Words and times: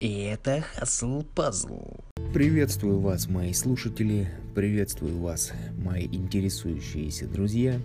И 0.00 0.22
это 0.22 0.62
Хасл 0.62 1.22
Пазл. 1.34 1.98
Приветствую 2.32 3.00
вас, 3.00 3.28
мои 3.28 3.52
слушатели, 3.52 4.30
приветствую 4.54 5.18
вас, 5.18 5.52
мои 5.76 6.06
интересующиеся 6.06 7.28
друзья. 7.28 7.78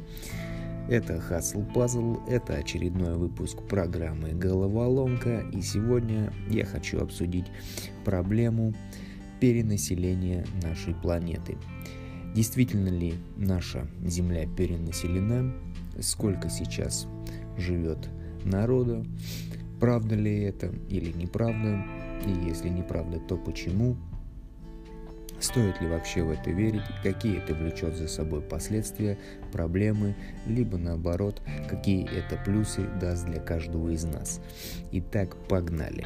Это 0.90 1.20
Хасл 1.20 1.66
Пазл, 1.74 2.20
это 2.30 2.54
очередной 2.54 3.18
выпуск 3.18 3.62
программы 3.68 4.30
«Головоломка», 4.30 5.44
и 5.52 5.62
сегодня 5.62 6.32
я 6.50 6.64
хочу 6.64 7.02
обсудить 7.02 7.48
проблему 8.06 8.74
перенаселения 9.42 10.46
нашей 10.64 10.96
планеты. 10.96 11.58
Действительно 12.34 12.88
ли 12.88 13.16
наша 13.36 13.90
Земля 14.06 14.48
перенаселена? 14.48 15.54
Сколько 16.00 16.50
сейчас 16.50 17.08
живет 17.58 18.08
народа? 18.46 19.04
Правда 19.82 20.16
ли 20.16 20.44
это 20.44 20.68
или 20.88 21.12
неправда? 21.12 21.84
И 22.26 22.32
если 22.32 22.70
неправда, 22.70 23.20
то 23.20 23.38
почему? 23.38 23.96
Стоит 25.40 25.80
ли 25.82 25.88
вообще 25.88 26.24
в 26.24 26.32
это 26.32 26.50
верить? 26.50 26.82
Какие 27.04 27.38
это 27.38 27.54
влечет 27.54 27.96
за 27.96 28.08
собой 28.08 28.42
последствия, 28.42 29.18
проблемы, 29.52 30.16
либо 30.48 30.78
наоборот, 30.78 31.42
какие 31.70 32.08
это 32.10 32.38
плюсы 32.44 32.88
даст 33.00 33.26
для 33.26 33.40
каждого 33.40 33.90
из 33.90 34.06
нас? 34.06 34.42
Итак, 34.92 35.36
погнали! 35.48 36.06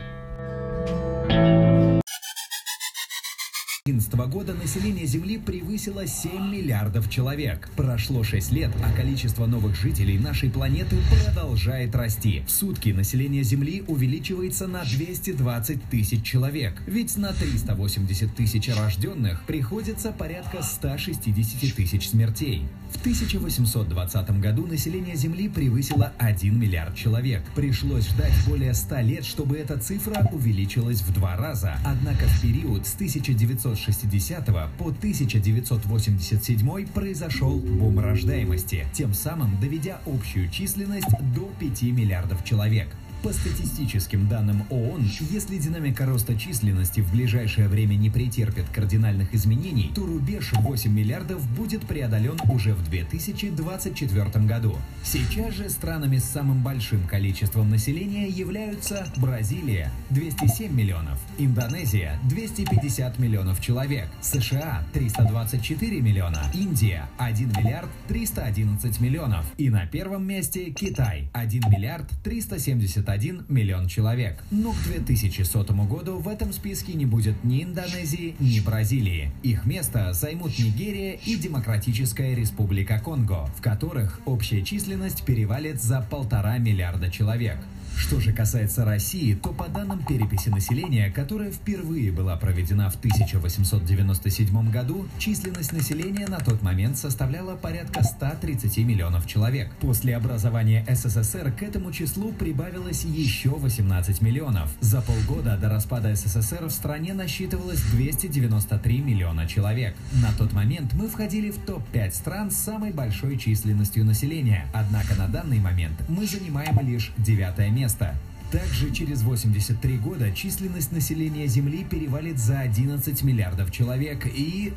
2011 3.91 4.13
года 4.31 4.53
население 4.53 5.05
Земли 5.05 5.37
превысило 5.37 6.05
7 6.05 6.51
миллиардов 6.51 7.09
человек. 7.09 7.69
Прошло 7.75 8.23
6 8.23 8.51
лет, 8.51 8.71
а 8.83 8.95
количество 8.95 9.45
новых 9.45 9.75
жителей 9.75 10.19
нашей 10.19 10.49
планеты 10.49 10.97
продолжает 11.09 11.95
расти. 11.95 12.43
В 12.45 12.51
сутки 12.51 12.89
население 12.89 13.43
Земли 13.43 13.83
увеличивается 13.87 14.67
на 14.67 14.83
220 14.83 15.83
тысяч 15.89 16.23
человек. 16.23 16.73
Ведь 16.85 17.17
на 17.17 17.33
380 17.33 18.35
тысяч 18.35 18.69
рожденных 18.69 19.43
приходится 19.45 20.11
порядка 20.11 20.61
160 20.61 21.75
тысяч 21.75 22.09
смертей. 22.09 22.63
В 22.91 23.01
1820 23.01 24.39
году 24.41 24.65
население 24.65 25.15
Земли 25.15 25.47
превысило 25.47 26.11
1 26.17 26.59
миллиард 26.59 26.95
человек. 26.95 27.43
Пришлось 27.55 28.09
ждать 28.09 28.33
более 28.47 28.73
100 28.73 28.99
лет, 29.01 29.25
чтобы 29.25 29.57
эта 29.57 29.77
цифра 29.77 30.27
увеличилась 30.31 31.01
в 31.01 31.13
два 31.13 31.37
раза. 31.37 31.77
Однако 31.85 32.25
в 32.25 32.41
период 32.41 32.85
с 32.87 32.95
1960 32.95 34.45
по 34.77 34.89
1987 34.89 36.87
произошел 36.87 37.57
бум 37.59 37.99
рождаемости, 37.99 38.85
тем 38.91 39.13
самым 39.13 39.59
доведя 39.61 39.99
общую 40.05 40.49
численность 40.49 41.09
до 41.35 41.49
5 41.59 41.83
миллиардов 41.83 42.43
человек. 42.43 42.89
По 43.21 43.33
статистическим 43.33 44.29
данным 44.29 44.63
ООН, 44.69 45.03
если 45.29 45.57
динамика 45.57 46.05
роста 46.05 46.37
численности 46.37 47.01
в 47.01 47.11
ближайшее 47.11 47.67
время 47.67 47.95
не 47.95 48.09
претерпит 48.09 48.69
кардинальных 48.69 49.33
изменений, 49.35 49.91
то 49.93 50.05
рубеж 50.05 50.53
8 50.53 50.89
миллиардов 50.89 51.45
будет 51.49 51.81
преодолен 51.85 52.39
уже 52.49 52.73
в 52.73 52.89
2024 52.89 54.45
году. 54.45 54.77
Сейчас 55.03 55.53
же 55.53 55.69
странами 55.69 56.17
с 56.17 56.23
самым 56.23 56.63
большим 56.63 57.05
количеством 57.07 57.69
населения 57.69 58.29
являются 58.29 59.05
Бразилия– 59.17 59.91
207 60.11 60.73
миллионов, 60.73 61.19
Индонезия– 61.37 62.17
250 62.29 63.19
миллионов 63.19 63.59
человек, 63.59 64.07
США– 64.21 64.81
324 64.93 65.99
миллиона, 65.99 66.45
Индия– 66.53 67.09
1 67.17 67.49
миллиард 67.49 67.89
311 68.07 69.01
миллионов 69.01 69.45
и 69.57 69.69
на 69.69 69.85
первом 69.87 70.25
месте 70.25 70.71
Китай– 70.71 71.29
1 71.33 71.63
миллиард 71.69 72.07
370 72.23 73.08
21 73.09 73.45
миллион 73.49 73.87
человек. 73.87 74.43
Но 74.51 74.71
к 74.71 74.83
2100 74.83 75.63
году 75.85 76.19
в 76.19 76.27
этом 76.27 76.53
списке 76.53 76.93
не 76.93 77.07
будет 77.07 77.43
ни 77.43 77.63
Индонезии, 77.63 78.35
ни 78.39 78.59
Бразилии. 78.59 79.31
Их 79.41 79.65
место 79.65 80.13
займут 80.13 80.59
Нигерия 80.59 81.13
и 81.25 81.35
Демократическая 81.35 82.35
Республика 82.35 82.99
Конго, 82.99 83.47
в 83.57 83.61
которых 83.61 84.21
общая 84.25 84.61
численность 84.61 85.23
перевалит 85.23 85.81
за 85.81 86.01
полтора 86.01 86.59
миллиарда 86.59 87.09
человек. 87.09 87.57
Что 87.99 88.21
же 88.21 88.31
касается 88.31 88.85
России, 88.85 89.35
то 89.35 89.49
по 89.49 89.67
данным 89.67 90.01
переписи 90.03 90.47
населения, 90.47 91.11
которая 91.11 91.51
впервые 91.51 92.13
была 92.13 92.37
проведена 92.37 92.89
в 92.89 92.95
1897 92.95 94.71
году, 94.71 95.05
численность 95.19 95.73
населения 95.73 96.25
на 96.27 96.39
тот 96.39 96.63
момент 96.63 96.97
составляла 96.97 97.57
порядка 97.57 98.01
130 98.01 98.77
миллионов 98.79 99.27
человек. 99.27 99.69
После 99.81 100.15
образования 100.15 100.85
СССР 100.89 101.51
к 101.51 101.61
этому 101.61 101.91
числу 101.91 102.31
прибавилось 102.31 103.03
еще 103.03 103.49
18 103.49 104.21
миллионов. 104.21 104.71
За 104.79 105.01
полгода 105.01 105.57
до 105.57 105.67
распада 105.67 106.15
СССР 106.15 106.65
в 106.67 106.71
стране 106.71 107.13
насчитывалось 107.13 107.81
293 107.91 108.99
миллиона 109.01 109.45
человек. 109.45 109.93
На 110.13 110.31
тот 110.31 110.53
момент 110.53 110.93
мы 110.93 111.09
входили 111.09 111.51
в 111.51 111.57
топ-5 111.59 112.11
стран 112.11 112.49
с 112.49 112.55
самой 112.55 112.91
большой 112.91 113.37
численностью 113.37 114.05
населения, 114.05 114.67
однако 114.73 115.15
на 115.15 115.27
данный 115.27 115.59
момент 115.59 116.01
мы 116.07 116.25
занимаем 116.25 116.79
лишь 116.79 117.11
девятое 117.17 117.69
место 117.69 117.88
место. 117.89 118.15
Также 118.51 118.91
через 118.91 119.23
83 119.23 119.97
года 119.97 120.31
численность 120.31 120.91
населения 120.91 121.47
Земли 121.47 121.83
перевалит 121.83 122.37
за 122.37 122.59
11 122.59 123.23
миллиардов 123.23 123.71
человек 123.71 124.25
и... 124.27 124.73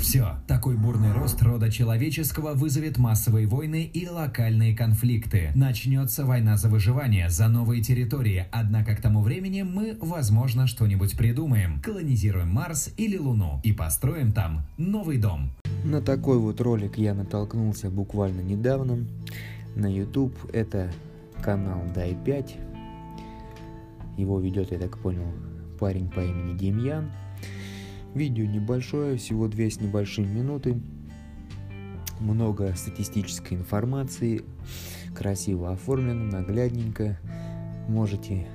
Все, 0.00 0.36
такой 0.46 0.76
бурный 0.76 1.12
рост 1.12 1.42
рода 1.42 1.70
человеческого 1.70 2.52
вызовет 2.52 2.98
массовые 2.98 3.46
войны 3.46 3.90
и 3.92 4.06
локальные 4.06 4.76
конфликты. 4.76 5.50
Начнется 5.54 6.26
война 6.26 6.56
за 6.56 6.68
выживание, 6.68 7.30
за 7.30 7.48
новые 7.48 7.82
территории, 7.82 8.46
однако 8.52 8.94
к 8.94 9.00
тому 9.00 9.22
времени 9.22 9.62
мы, 9.62 9.96
возможно, 10.00 10.66
что-нибудь 10.66 11.16
придумаем. 11.16 11.80
Колонизируем 11.80 12.50
Марс 12.50 12.90
или 12.98 13.16
Луну 13.16 13.60
и 13.64 13.72
построим 13.72 14.32
там 14.32 14.66
новый 14.76 15.16
дом. 15.16 15.50
На 15.84 16.02
такой 16.02 16.38
вот 16.38 16.60
ролик 16.60 16.98
я 16.98 17.14
натолкнулся 17.14 17.88
буквально 17.88 18.42
недавно 18.42 18.98
на 19.74 19.86
YouTube. 19.86 20.34
Это 20.52 20.92
канал 21.44 21.82
Дай 21.94 22.16
5. 22.24 22.56
Его 24.16 24.40
ведет, 24.40 24.72
я 24.72 24.78
так 24.78 24.98
понял, 24.98 25.26
парень 25.78 26.10
по 26.10 26.20
имени 26.20 26.56
Демьян. 26.56 27.12
Видео 28.14 28.46
небольшое, 28.46 29.18
всего 29.18 29.46
две 29.46 29.70
с 29.70 29.78
небольшим 29.78 30.34
минуты. 30.34 30.80
Много 32.18 32.72
статистической 32.74 33.58
информации, 33.58 34.42
красиво 35.14 35.72
оформлено, 35.72 36.24
наглядненько. 36.24 37.18
Можете 37.88 38.46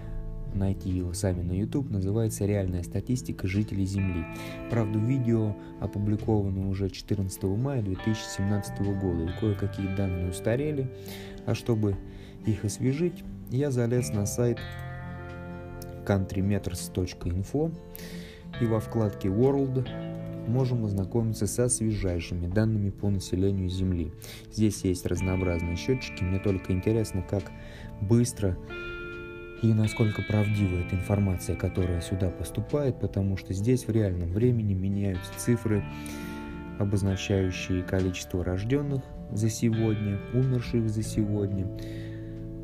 найти 0.55 0.89
его 0.89 1.13
сами 1.13 1.43
на 1.43 1.51
YouTube, 1.51 1.91
называется 1.91 2.47
«Реальная 2.47 2.81
статистика 2.81 3.47
жителей 3.47 3.85
Земли». 3.85 4.25
Правда, 4.71 4.97
видео 4.97 5.55
опубликовано 5.79 6.67
уже 6.67 6.89
14 6.89 7.43
мая 7.43 7.83
2017 7.83 8.81
года, 8.99 9.25
и 9.25 9.39
кое-какие 9.39 9.95
данные 9.95 10.31
устарели, 10.31 10.89
а 11.45 11.53
чтобы 11.53 11.95
их 12.45 12.65
освежить, 12.65 13.23
я 13.49 13.71
залез 13.71 14.09
на 14.09 14.25
сайт 14.25 14.59
countrymeters.info 16.05 17.73
и 18.61 18.65
во 18.65 18.79
вкладке 18.79 19.29
World 19.29 19.87
можем 20.47 20.85
ознакомиться 20.85 21.47
со 21.47 21.69
свежайшими 21.69 22.47
данными 22.47 22.89
по 22.89 23.09
населению 23.09 23.69
Земли. 23.69 24.11
Здесь 24.51 24.83
есть 24.83 25.05
разнообразные 25.05 25.75
счетчики, 25.75 26.23
мне 26.23 26.39
только 26.39 26.73
интересно, 26.73 27.21
как 27.21 27.43
быстро 28.01 28.57
и 29.61 29.73
насколько 29.73 30.21
правдива 30.21 30.77
эта 30.77 30.95
информация, 30.95 31.55
которая 31.55 32.01
сюда 32.01 32.29
поступает, 32.29 32.99
потому 32.99 33.35
что 33.37 33.53
здесь 33.53 33.85
в 33.87 33.91
реальном 33.91 34.31
времени 34.31 34.73
меняются 34.73 35.31
цифры, 35.37 35.83
обозначающие 36.79 37.83
количество 37.83 38.43
рожденных 38.43 39.03
за 39.31 39.49
сегодня, 39.49 40.17
умерших 40.33 40.89
за 40.89 41.03
сегодня, 41.03 41.67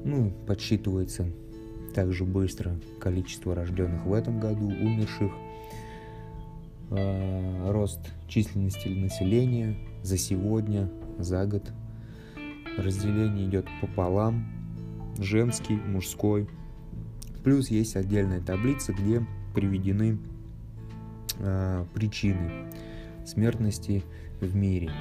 ну, 0.06 0.32
подсчитывается 0.46 1.26
также 1.94 2.26
быстро 2.26 2.76
количество 3.00 3.56
рожденных 3.56 4.06
в 4.06 4.14
этом 4.14 4.40
году, 4.40 4.68
умерших, 4.68 5.32
э, 6.92 7.72
рост 7.72 8.00
численности 8.28 8.88
населения 8.88 9.76
за 10.04 10.18
сегодня, 10.18 10.90
за 11.18 11.46
год. 11.48 11.72
Разделение 12.78 13.48
идет 13.48 13.66
пополам, 13.82 14.46
женский, 15.18 15.76
мужской. 15.76 16.48
Плюс 17.44 17.70
есть 17.70 17.96
отдельная 17.96 18.42
таблица, 18.42 18.94
где 18.94 19.26
приведены 19.56 20.20
э, 21.40 21.86
причины 21.96 22.52
смертности 23.26 24.04
в 24.40 24.56
мире. 24.56 24.92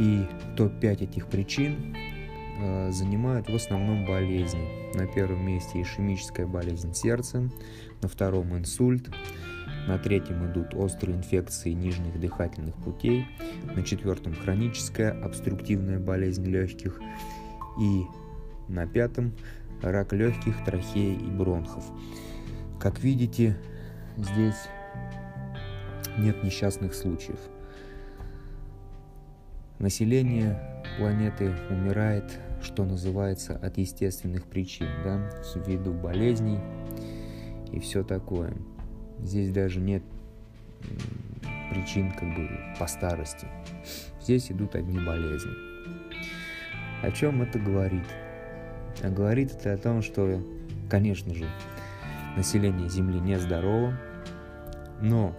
И 0.00 0.24
топ-5 0.56 1.04
этих 1.04 1.26
причин 1.28 1.94
занимают 2.90 3.48
в 3.48 3.54
основном 3.54 4.06
болезни. 4.06 4.68
На 4.94 5.06
первом 5.06 5.46
месте 5.46 5.82
ишемическая 5.82 6.46
болезнь 6.46 6.94
сердца, 6.94 7.48
на 8.02 8.08
втором 8.08 8.56
инсульт, 8.56 9.10
на 9.86 9.98
третьем 9.98 10.50
идут 10.50 10.74
острые 10.74 11.16
инфекции 11.16 11.70
нижних 11.70 12.18
дыхательных 12.18 12.74
путей, 12.76 13.26
на 13.74 13.82
четвертом 13.82 14.34
хроническая 14.34 15.12
обструктивная 15.22 16.00
болезнь 16.00 16.46
легких 16.46 17.00
и 17.80 18.02
на 18.68 18.86
пятом 18.86 19.32
рак 19.82 20.12
легких, 20.12 20.64
трахеи 20.64 21.14
и 21.14 21.30
бронхов. 21.30 21.84
Как 22.80 23.00
видите, 23.00 23.56
здесь 24.16 24.68
нет 26.18 26.42
несчастных 26.42 26.94
случаев. 26.94 27.38
Население 29.78 30.58
планеты 30.98 31.54
умирает, 31.68 32.40
что 32.62 32.84
называется, 32.84 33.56
от 33.56 33.78
естественных 33.78 34.46
причин, 34.46 34.88
да, 35.04 35.30
ввиду 35.66 35.92
болезней 35.92 36.58
и 37.72 37.78
все 37.80 38.02
такое. 38.02 38.54
Здесь 39.18 39.50
даже 39.50 39.80
нет 39.80 40.02
причин 41.70 42.12
как 42.12 42.34
бы 42.34 42.48
по 42.78 42.86
старости. 42.86 43.46
Здесь 44.20 44.50
идут 44.50 44.74
одни 44.74 44.98
болезни. 44.98 45.52
О 47.02 47.10
чем 47.10 47.42
это 47.42 47.58
говорит? 47.58 48.06
А 49.02 49.10
говорит 49.10 49.52
это 49.52 49.74
о 49.74 49.78
том, 49.78 50.02
что, 50.02 50.42
конечно 50.88 51.34
же, 51.34 51.46
население 52.36 52.88
Земли 52.88 53.20
нездорово, 53.20 53.98
но 55.00 55.36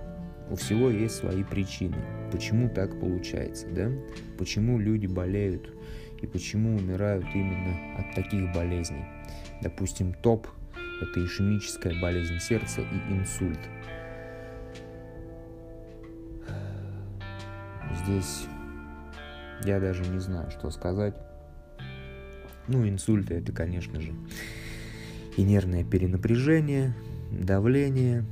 у 0.49 0.55
всего 0.55 0.89
есть 0.89 1.15
свои 1.15 1.43
причины. 1.43 1.97
Почему 2.31 2.69
так 2.69 2.99
получается, 2.99 3.67
да? 3.69 3.89
Почему 4.37 4.79
люди 4.79 5.07
болеют 5.07 5.69
и 6.21 6.27
почему 6.27 6.75
умирают 6.77 7.25
именно 7.33 7.75
от 7.97 8.15
таких 8.15 8.53
болезней? 8.53 9.05
Допустим, 9.61 10.13
топ– 10.13 10.47
это 11.01 11.23
ишемическая 11.23 11.99
болезнь 12.01 12.39
сердца 12.39 12.81
и 12.81 13.13
инсульт. 13.13 13.59
Здесь 18.03 18.45
я 19.63 19.79
даже 19.79 20.03
не 20.03 20.19
знаю, 20.19 20.49
что 20.51 20.69
сказать. 20.69 21.15
Ну, 22.67 22.87
инсульты 22.87 23.35
это, 23.35 23.51
конечно 23.51 23.99
же, 24.01 24.13
и 25.37 25.43
нервное 25.43 25.83
перенапряжение, 25.83 26.93
давление. 27.31 28.25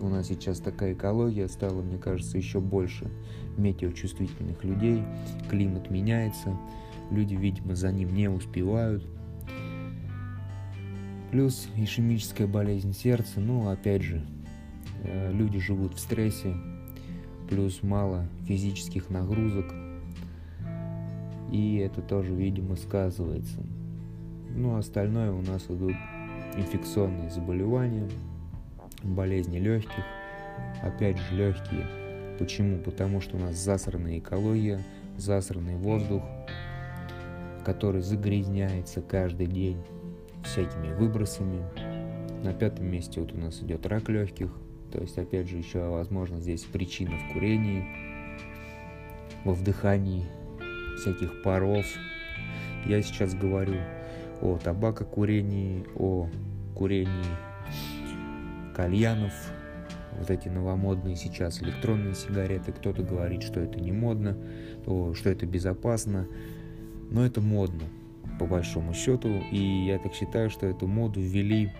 У 0.00 0.08
нас 0.08 0.28
сейчас 0.28 0.60
такая 0.60 0.94
экология 0.94 1.48
стала, 1.48 1.82
мне 1.82 1.98
кажется, 1.98 2.38
еще 2.38 2.60
больше 2.60 3.10
метеочувствительных 3.56 4.62
людей. 4.64 5.02
Климат 5.50 5.90
меняется, 5.90 6.56
люди, 7.10 7.34
видимо, 7.34 7.74
за 7.74 7.92
ним 7.92 8.14
не 8.14 8.28
успевают. 8.28 9.04
Плюс 11.30 11.68
ишемическая 11.76 12.46
болезнь 12.46 12.94
сердца, 12.94 13.40
ну, 13.40 13.68
опять 13.68 14.02
же, 14.02 14.24
э, 15.02 15.30
люди 15.32 15.58
живут 15.58 15.94
в 15.94 15.98
стрессе, 15.98 16.54
плюс 17.50 17.82
мало 17.82 18.26
физических 18.46 19.10
нагрузок, 19.10 19.66
и 21.52 21.76
это 21.76 22.00
тоже, 22.00 22.34
видимо, 22.34 22.76
сказывается. 22.76 23.58
Ну, 24.54 24.76
остальное 24.76 25.30
у 25.32 25.42
нас 25.42 25.66
идут 25.66 25.94
инфекционные 26.56 27.30
заболевания, 27.30 28.08
болезни 29.02 29.58
легких, 29.58 30.04
опять 30.82 31.18
же 31.18 31.36
легкие. 31.36 31.86
Почему? 32.38 32.78
Потому 32.78 33.20
что 33.20 33.36
у 33.36 33.40
нас 33.40 33.56
засранная 33.56 34.18
экология, 34.18 34.80
засранный 35.16 35.76
воздух, 35.76 36.22
который 37.68 38.00
загрязняется 38.00 39.02
каждый 39.02 39.46
день 39.46 39.76
всякими 40.42 40.90
выбросами. 40.94 41.62
На 42.42 42.54
пятом 42.54 42.86
месте 42.86 43.20
вот 43.20 43.34
у 43.34 43.36
нас 43.36 43.60
идет 43.60 43.84
рак 43.84 44.08
легких, 44.08 44.50
то 44.90 45.02
есть 45.02 45.18
опять 45.18 45.50
же 45.50 45.58
еще 45.58 45.86
возможно 45.86 46.40
здесь 46.40 46.62
причина 46.62 47.18
в 47.18 47.34
курении, 47.34 47.84
во 49.44 49.52
вдыхании 49.52 50.24
всяких 50.98 51.42
паров. 51.42 51.84
Я 52.86 53.02
сейчас 53.02 53.34
говорю 53.34 53.76
о 54.40 54.56
табакокурении, 54.56 55.84
о 55.94 56.30
курении 56.74 57.36
кальянов, 58.74 59.34
вот 60.18 60.30
эти 60.30 60.48
новомодные 60.48 61.16
сейчас 61.16 61.62
электронные 61.62 62.14
сигареты. 62.14 62.72
Кто-то 62.72 63.02
говорит, 63.02 63.42
что 63.42 63.60
это 63.60 63.78
не 63.78 63.92
модно, 63.92 64.38
то, 64.86 65.12
что 65.12 65.28
это 65.28 65.44
безопасно, 65.44 66.26
но 67.10 67.24
это 67.24 67.40
модно 67.40 67.84
по 68.38 68.46
большому 68.46 68.94
счету. 68.94 69.28
И 69.50 69.86
я 69.86 69.98
так 69.98 70.14
считаю, 70.14 70.50
что 70.50 70.66
эту 70.66 70.86
моду 70.86 71.20
ввели 71.20 71.72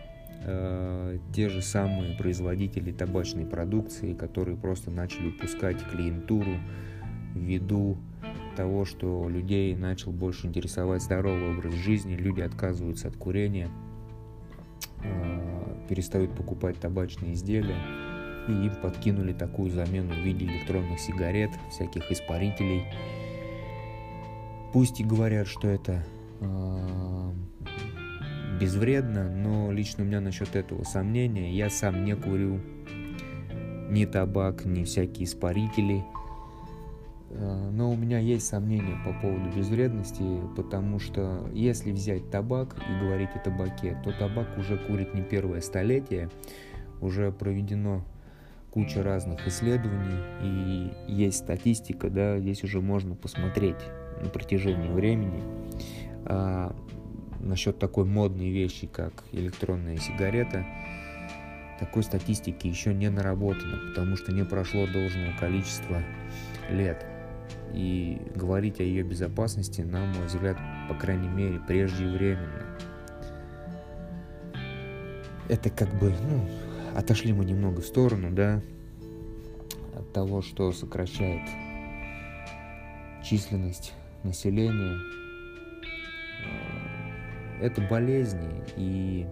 э, 0.44 1.18
те 1.34 1.48
же 1.48 1.62
самые 1.62 2.16
производители 2.16 2.92
табачной 2.92 3.46
продукции, 3.46 4.14
которые 4.14 4.56
просто 4.56 4.90
начали 4.90 5.26
выпускать 5.26 5.82
клиентуру 5.90 6.56
ввиду 7.34 7.98
того, 8.56 8.84
что 8.84 9.28
людей 9.28 9.76
начал 9.76 10.10
больше 10.10 10.48
интересовать 10.48 11.02
здоровый 11.02 11.56
образ 11.56 11.74
жизни, 11.74 12.14
люди 12.14 12.40
отказываются 12.40 13.06
от 13.06 13.16
курения, 13.16 13.68
а, 15.04 15.86
перестают 15.88 16.34
покупать 16.34 16.80
табачные 16.80 17.34
изделия, 17.34 17.76
и 18.48 18.52
им 18.52 18.74
подкинули 18.82 19.32
такую 19.32 19.70
замену 19.70 20.12
в 20.12 20.18
виде 20.18 20.44
электронных 20.46 20.98
сигарет, 20.98 21.50
всяких 21.70 22.10
испарителей. 22.10 22.82
Пусть 24.72 25.00
и 25.00 25.04
говорят, 25.04 25.46
что 25.46 25.68
это 25.68 26.04
э, 26.40 27.30
безвредно, 28.60 29.30
но 29.30 29.72
лично 29.72 30.04
у 30.04 30.06
меня 30.06 30.20
насчет 30.20 30.54
этого 30.56 30.84
сомнения. 30.84 31.52
Я 31.52 31.70
сам 31.70 32.04
не 32.04 32.14
курю 32.14 32.60
ни 33.90 34.04
табак, 34.04 34.64
ни 34.64 34.84
всякие 34.84 35.24
испарители– 35.24 36.04
Э, 37.30 37.70
но 37.72 37.90
у 37.90 37.96
меня 37.96 38.18
есть 38.18 38.46
сомнения 38.46 38.96
по 39.04 39.12
поводу 39.12 39.50
безвредности, 39.56 40.24
потому 40.56 40.98
что 40.98 41.48
если 41.52 41.92
взять 41.92 42.30
табак 42.30 42.76
и 42.88 43.04
говорить 43.04 43.30
о 43.34 43.38
табаке, 43.38 44.00
то 44.04 44.12
табак 44.12 44.56
уже 44.58 44.78
курит 44.78 45.14
не 45.14 45.22
первое 45.22 45.60
столетие, 45.60 46.30
уже 47.00 47.30
проведено 47.30 48.04
куча 48.72 49.02
разных 49.02 49.46
исследований 49.46 50.22
и 50.42 51.12
есть 51.12 51.38
статистика, 51.38 52.10
да, 52.10 52.38
здесь 52.38 52.64
уже 52.64 52.80
можно 52.80 53.14
посмотреть 53.14 53.76
на 54.22 54.28
протяжении 54.28 54.90
времени. 54.90 55.42
А 56.24 56.74
насчет 57.40 57.78
такой 57.78 58.04
модной 58.04 58.50
вещи, 58.50 58.86
как 58.86 59.24
электронная 59.32 59.96
сигарета, 59.96 60.66
такой 61.78 62.02
статистики 62.02 62.66
еще 62.66 62.92
не 62.92 63.08
наработано, 63.08 63.78
потому 63.88 64.16
что 64.16 64.32
не 64.32 64.44
прошло 64.44 64.86
должного 64.86 65.32
количества 65.38 66.02
лет. 66.70 67.06
И 67.72 68.20
говорить 68.34 68.80
о 68.80 68.82
ее 68.82 69.02
безопасности, 69.02 69.82
на 69.82 70.04
мой 70.04 70.26
взгляд, 70.26 70.58
по 70.88 70.94
крайней 70.94 71.28
мере, 71.28 71.60
преждевременно. 71.60 72.64
Это 75.48 75.70
как 75.70 75.88
бы, 75.98 76.12
ну, 76.28 76.48
отошли 76.94 77.32
мы 77.32 77.44
немного 77.44 77.80
в 77.80 77.86
сторону, 77.86 78.30
да, 78.32 78.60
от 79.94 80.12
того, 80.12 80.42
что 80.42 80.72
сокращает 80.72 81.42
численность 83.24 83.94
населения. 84.28 84.98
Это 87.60 87.80
болезни, 87.82 88.48
и 88.76 89.26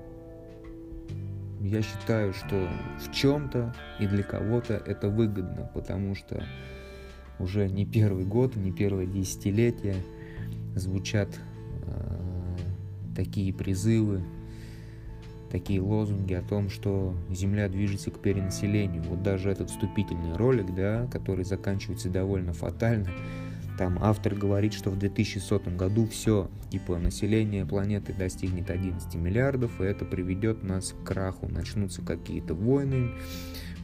я 1.61 1.83
считаю, 1.83 2.33
что 2.33 2.69
в 3.01 3.13
чем-то 3.13 3.75
и 4.01 4.07
для 4.07 4.23
кого-то 4.23 4.75
это 4.75 5.09
выгодно, 5.09 5.71
потому 5.75 6.15
что 6.15 6.43
уже 7.39 7.69
не 7.69 7.87
первый 7.87 8.25
год, 8.25 8.57
не 8.57 8.73
первое 8.73 9.07
десятилетие 9.07 9.97
звучат 10.75 11.29
э, 11.87 12.57
такие 13.15 13.53
призывы, 13.55 14.23
такие 15.51 15.81
лозунги 15.81 16.35
о 16.35 16.43
том, 16.43 16.69
что 16.69 17.15
Земля 17.31 17.69
движется 17.69 18.11
к 18.11 18.21
перенаселению. 18.21 19.03
Вот 19.05 19.23
даже 19.23 19.51
этот 19.51 19.71
вступительный 19.71 20.37
ролик, 20.37 20.75
да, 20.75 21.07
который 21.13 21.45
заканчивается 21.45 22.11
довольно 22.11 22.53
фатально, 22.53 23.09
там 23.77 23.99
автор 24.01 24.35
говорит, 24.35 24.73
что 24.73 24.91
в 24.91 24.99
2100 24.99 25.71
году 25.77 26.07
все, 26.07 26.51
типа 26.71 26.99
население 26.99 27.67
планеты 27.67 28.13
достигнет 28.13 28.71
11 28.71 29.15
миллиардов, 29.17 29.81
и 29.81 29.85
это 29.85 30.05
приведет 30.05 30.63
нас 30.63 30.93
к 30.93 31.07
краху, 31.07 31.49
начнутся 31.49 32.03
какие-то 32.03 32.55
войны, 32.55 33.11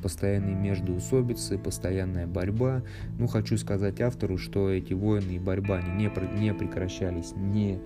постоянные 0.02 0.54
междоусобицы, 0.54 1.58
постоянная 1.58 2.26
борьба. 2.26 2.82
Ну, 3.18 3.26
хочу 3.28 3.56
сказать 3.56 4.00
автору, 4.00 4.38
что 4.38 4.70
эти 4.70 4.92
войны 4.92 5.32
и 5.32 5.38
борьба 5.38 5.76
они 5.76 6.04
не, 6.04 6.40
не 6.40 6.54
прекращались 6.54 7.32
не 7.37 7.78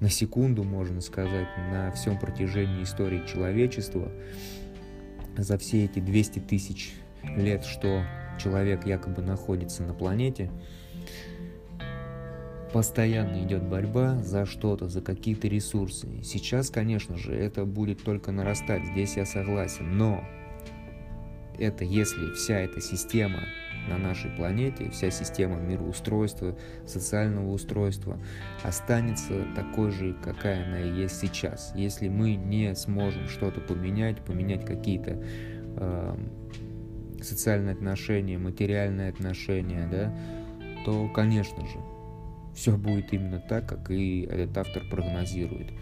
на 0.00 0.08
секунду, 0.10 0.64
можно 0.64 1.00
сказать, 1.00 1.48
на 1.70 1.92
всем 1.92 2.18
протяжении 2.18 2.82
истории 2.82 3.24
человечества. 3.26 4.10
За 5.36 5.56
все 5.58 5.84
эти 5.84 6.00
200 6.00 6.40
тысяч 6.40 6.94
лет, 7.22 7.64
что 7.64 8.02
человек 8.38 8.84
якобы 8.84 9.22
находится 9.22 9.84
на 9.84 9.94
планете, 9.94 10.50
постоянно 12.72 13.42
идет 13.44 13.62
борьба 13.62 14.16
за 14.22 14.46
что-то, 14.46 14.88
за 14.88 15.00
какие-то 15.02 15.48
ресурсы. 15.48 16.22
Сейчас, 16.22 16.70
конечно 16.70 17.16
же, 17.16 17.34
это 17.34 17.64
будет 17.64 18.02
только 18.02 18.32
нарастать, 18.32 18.84
здесь 18.86 19.16
я 19.16 19.26
согласен, 19.26 19.96
но 19.96 20.24
это 21.58 21.84
если 21.84 22.32
вся 22.32 22.58
эта 22.58 22.80
система 22.80 23.40
на 23.88 23.98
нашей 23.98 24.30
планете, 24.30 24.90
вся 24.90 25.10
система 25.10 25.58
мироустройства, 25.58 26.56
социального 26.86 27.50
устройства 27.50 28.18
останется 28.62 29.44
такой 29.56 29.90
же, 29.90 30.14
какая 30.22 30.64
она 30.64 30.80
и 30.80 31.02
есть 31.02 31.20
сейчас. 31.20 31.72
Если 31.74 32.08
мы 32.08 32.36
не 32.36 32.74
сможем 32.74 33.28
что-то 33.28 33.60
поменять, 33.60 34.24
поменять 34.24 34.64
какие-то 34.64 35.22
э, 35.76 36.16
социальные 37.20 37.74
отношения, 37.74 38.38
материальные 38.38 39.10
отношения, 39.10 39.88
да, 39.90 40.14
то, 40.84 41.08
конечно 41.08 41.66
же, 41.66 41.78
все 42.54 42.76
будет 42.76 43.12
именно 43.12 43.38
так, 43.38 43.66
как 43.68 43.90
и 43.90 44.22
этот 44.22 44.58
автор 44.58 44.82
прогнозирует. 44.90 45.72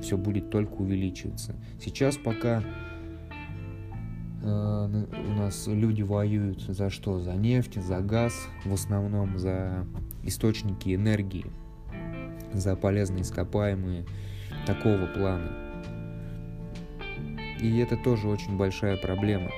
Все 0.00 0.16
будет 0.16 0.50
только 0.50 0.74
увеличиваться. 0.74 1.54
Сейчас 1.80 2.16
пока 2.16 2.62
э, 4.42 4.46
у 4.46 5.32
нас 5.32 5.66
люди 5.66 6.02
воюют 6.02 6.62
за 6.62 6.90
что? 6.90 7.20
За 7.20 7.34
нефть, 7.34 7.82
за 7.82 8.00
газ, 8.00 8.48
в 8.64 8.74
основном 8.74 9.38
за 9.38 9.86
источники 10.22 10.94
энергии, 10.94 11.46
за 12.52 12.76
полезные 12.76 13.22
ископаемые 13.22 14.04
такого 14.66 15.06
плана. 15.06 15.50
И 17.60 17.78
это 17.78 17.96
тоже 17.96 18.28
очень 18.28 18.56
большая 18.58 18.98
проблема. 18.98 19.50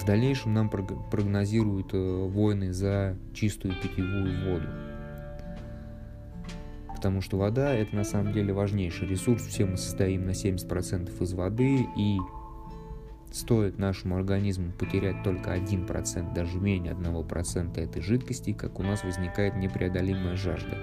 В 0.00 0.06
дальнейшем 0.06 0.54
нам 0.54 0.70
прогнозируют 0.70 1.92
э, 1.92 2.28
войны 2.28 2.72
за 2.72 3.16
чистую 3.34 3.74
питьевую 3.82 4.50
воду 4.50 4.89
потому 7.00 7.22
что 7.22 7.38
вода 7.38 7.72
это 7.72 7.96
на 7.96 8.04
самом 8.04 8.34
деле 8.34 8.52
важнейший 8.52 9.08
ресурс. 9.08 9.46
Все 9.46 9.64
мы 9.64 9.78
состоим 9.78 10.26
на 10.26 10.32
70% 10.32 11.22
из 11.22 11.32
воды, 11.32 11.86
и 11.96 12.18
стоит 13.32 13.78
нашему 13.78 14.16
организму 14.16 14.72
потерять 14.78 15.22
только 15.22 15.56
1%, 15.56 16.34
даже 16.34 16.58
менее 16.58 16.92
1% 16.92 17.80
этой 17.80 18.02
жидкости, 18.02 18.52
как 18.52 18.78
у 18.78 18.82
нас 18.82 19.02
возникает 19.02 19.56
непреодолимая 19.56 20.36
жажда. 20.36 20.76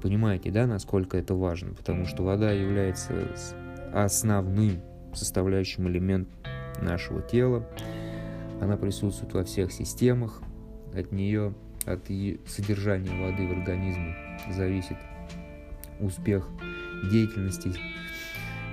Понимаете, 0.00 0.52
да, 0.52 0.68
насколько 0.68 1.18
это 1.18 1.34
важно? 1.34 1.74
Потому 1.74 2.04
что 2.04 2.22
вода 2.22 2.52
является 2.52 3.12
основным 3.92 4.82
составляющим 5.14 5.88
элементом 5.88 6.32
нашего 6.80 7.22
тела. 7.22 7.68
Она 8.60 8.76
присутствует 8.76 9.34
во 9.34 9.42
всех 9.42 9.72
системах. 9.72 10.42
От 10.94 11.10
нее 11.10 11.54
от 11.86 12.06
содержания 12.48 13.10
воды 13.10 13.46
в 13.46 13.52
организме 13.52 14.16
зависит 14.50 14.96
успех 16.00 16.48
деятельности 17.10 17.72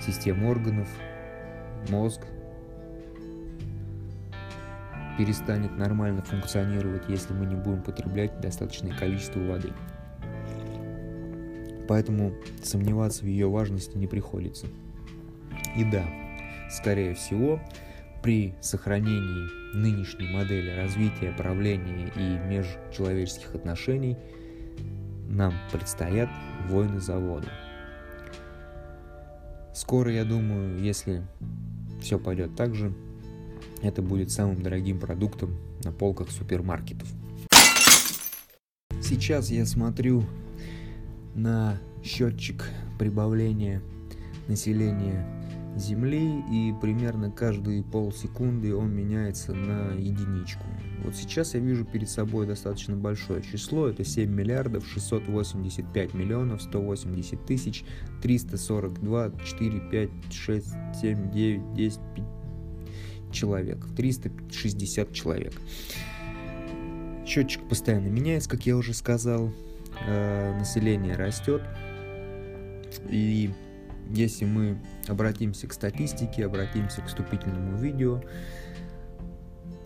систем 0.01 0.43
органов, 0.43 0.87
мозг 1.89 2.21
перестанет 5.17 5.77
нормально 5.77 6.23
функционировать, 6.23 7.03
если 7.07 7.33
мы 7.33 7.45
не 7.45 7.55
будем 7.55 7.83
потреблять 7.83 8.39
достаточное 8.41 8.97
количество 8.97 9.39
воды. 9.39 9.71
Поэтому 11.87 12.33
сомневаться 12.63 13.23
в 13.23 13.27
ее 13.27 13.47
важности 13.47 13.95
не 13.97 14.07
приходится. 14.07 14.67
И 15.77 15.83
да, 15.83 16.03
скорее 16.71 17.13
всего, 17.13 17.61
при 18.23 18.55
сохранении 18.61 19.62
нынешней 19.73 20.27
модели 20.27 20.69
развития, 20.69 21.33
правления 21.37 22.11
и 22.15 22.37
межчеловеческих 22.47 23.55
отношений 23.55 24.17
нам 25.27 25.53
предстоят 25.71 26.29
войны 26.69 26.99
за 26.99 27.17
воду. 27.17 27.47
Скоро, 29.73 30.11
я 30.11 30.23
думаю, 30.23 30.79
если 30.79 31.23
все 32.01 32.19
пойдет 32.19 32.55
так 32.55 32.75
же, 32.75 32.93
это 33.81 34.01
будет 34.01 34.31
самым 34.31 34.61
дорогим 34.61 34.99
продуктом 34.99 35.57
на 35.83 35.91
полках 35.91 36.29
супермаркетов. 36.29 37.07
Сейчас 39.01 39.49
я 39.49 39.65
смотрю 39.65 40.23
на 41.35 41.79
счетчик 42.03 42.69
прибавления 42.99 43.81
населения 44.47 45.25
Земли, 45.75 46.43
и 46.51 46.73
примерно 46.79 47.31
каждые 47.31 47.83
полсекунды 47.83 48.75
он 48.75 48.91
меняется 48.91 49.53
на 49.53 49.93
единичку. 49.93 50.63
Вот 51.03 51.15
сейчас 51.15 51.55
я 51.55 51.59
вижу 51.59 51.83
перед 51.83 52.09
собой 52.09 52.45
достаточно 52.45 52.95
большое 52.95 53.41
число, 53.41 53.87
это 53.87 54.03
7 54.03 54.29
миллиардов 54.29 54.87
685 54.87 56.13
миллионов 56.13 56.61
180 56.61 57.45
тысяч 57.45 57.83
342 58.21 59.31
4 59.43 59.79
5 59.89 60.09
6 60.31 60.67
7 61.01 61.31
9 61.31 61.73
10 61.73 61.99
5 62.15 62.25
человек, 63.33 63.85
360 63.97 65.11
человек. 65.11 65.53
Счетчик 67.25 67.67
постоянно 67.67 68.07
меняется, 68.07 68.49
как 68.49 68.65
я 68.65 68.77
уже 68.77 68.93
сказал, 68.93 69.51
э, 70.05 70.57
население 70.57 71.15
растет, 71.15 71.63
и 73.09 73.49
если 74.09 74.45
мы 74.45 74.77
обратимся 75.07 75.67
к 75.67 75.73
статистике, 75.73 76.45
обратимся 76.45 77.01
к 77.01 77.07
вступительному 77.07 77.77
видео, 77.77 78.21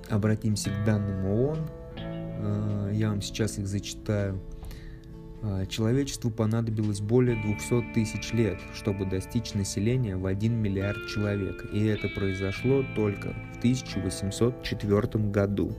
обратимся 0.09 0.69
к 0.69 0.85
данным 0.85 1.25
ООН, 1.25 1.69
э, 1.97 2.91
я 2.93 3.09
вам 3.09 3.21
сейчас 3.21 3.57
их 3.57 3.67
зачитаю. 3.67 4.41
Э, 5.43 5.65
человечеству 5.67 6.31
понадобилось 6.31 6.99
более 6.99 7.41
200 7.41 7.93
тысяч 7.93 8.33
лет, 8.33 8.59
чтобы 8.73 9.05
достичь 9.05 9.53
населения 9.53 10.15
в 10.15 10.25
1 10.25 10.53
миллиард 10.53 11.07
человек, 11.07 11.65
и 11.71 11.85
это 11.85 12.09
произошло 12.09 12.83
только 12.95 13.33
в 13.53 13.57
1804 13.59 15.29
году. 15.31 15.73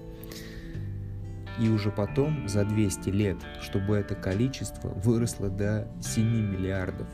И 1.60 1.68
уже 1.68 1.90
потом, 1.90 2.48
за 2.48 2.64
200 2.64 3.08
лет, 3.08 3.36
чтобы 3.60 3.96
это 3.96 4.14
количество 4.14 4.90
выросло 4.90 5.48
до 5.48 5.88
7 6.00 6.24
миллиардов 6.24 7.08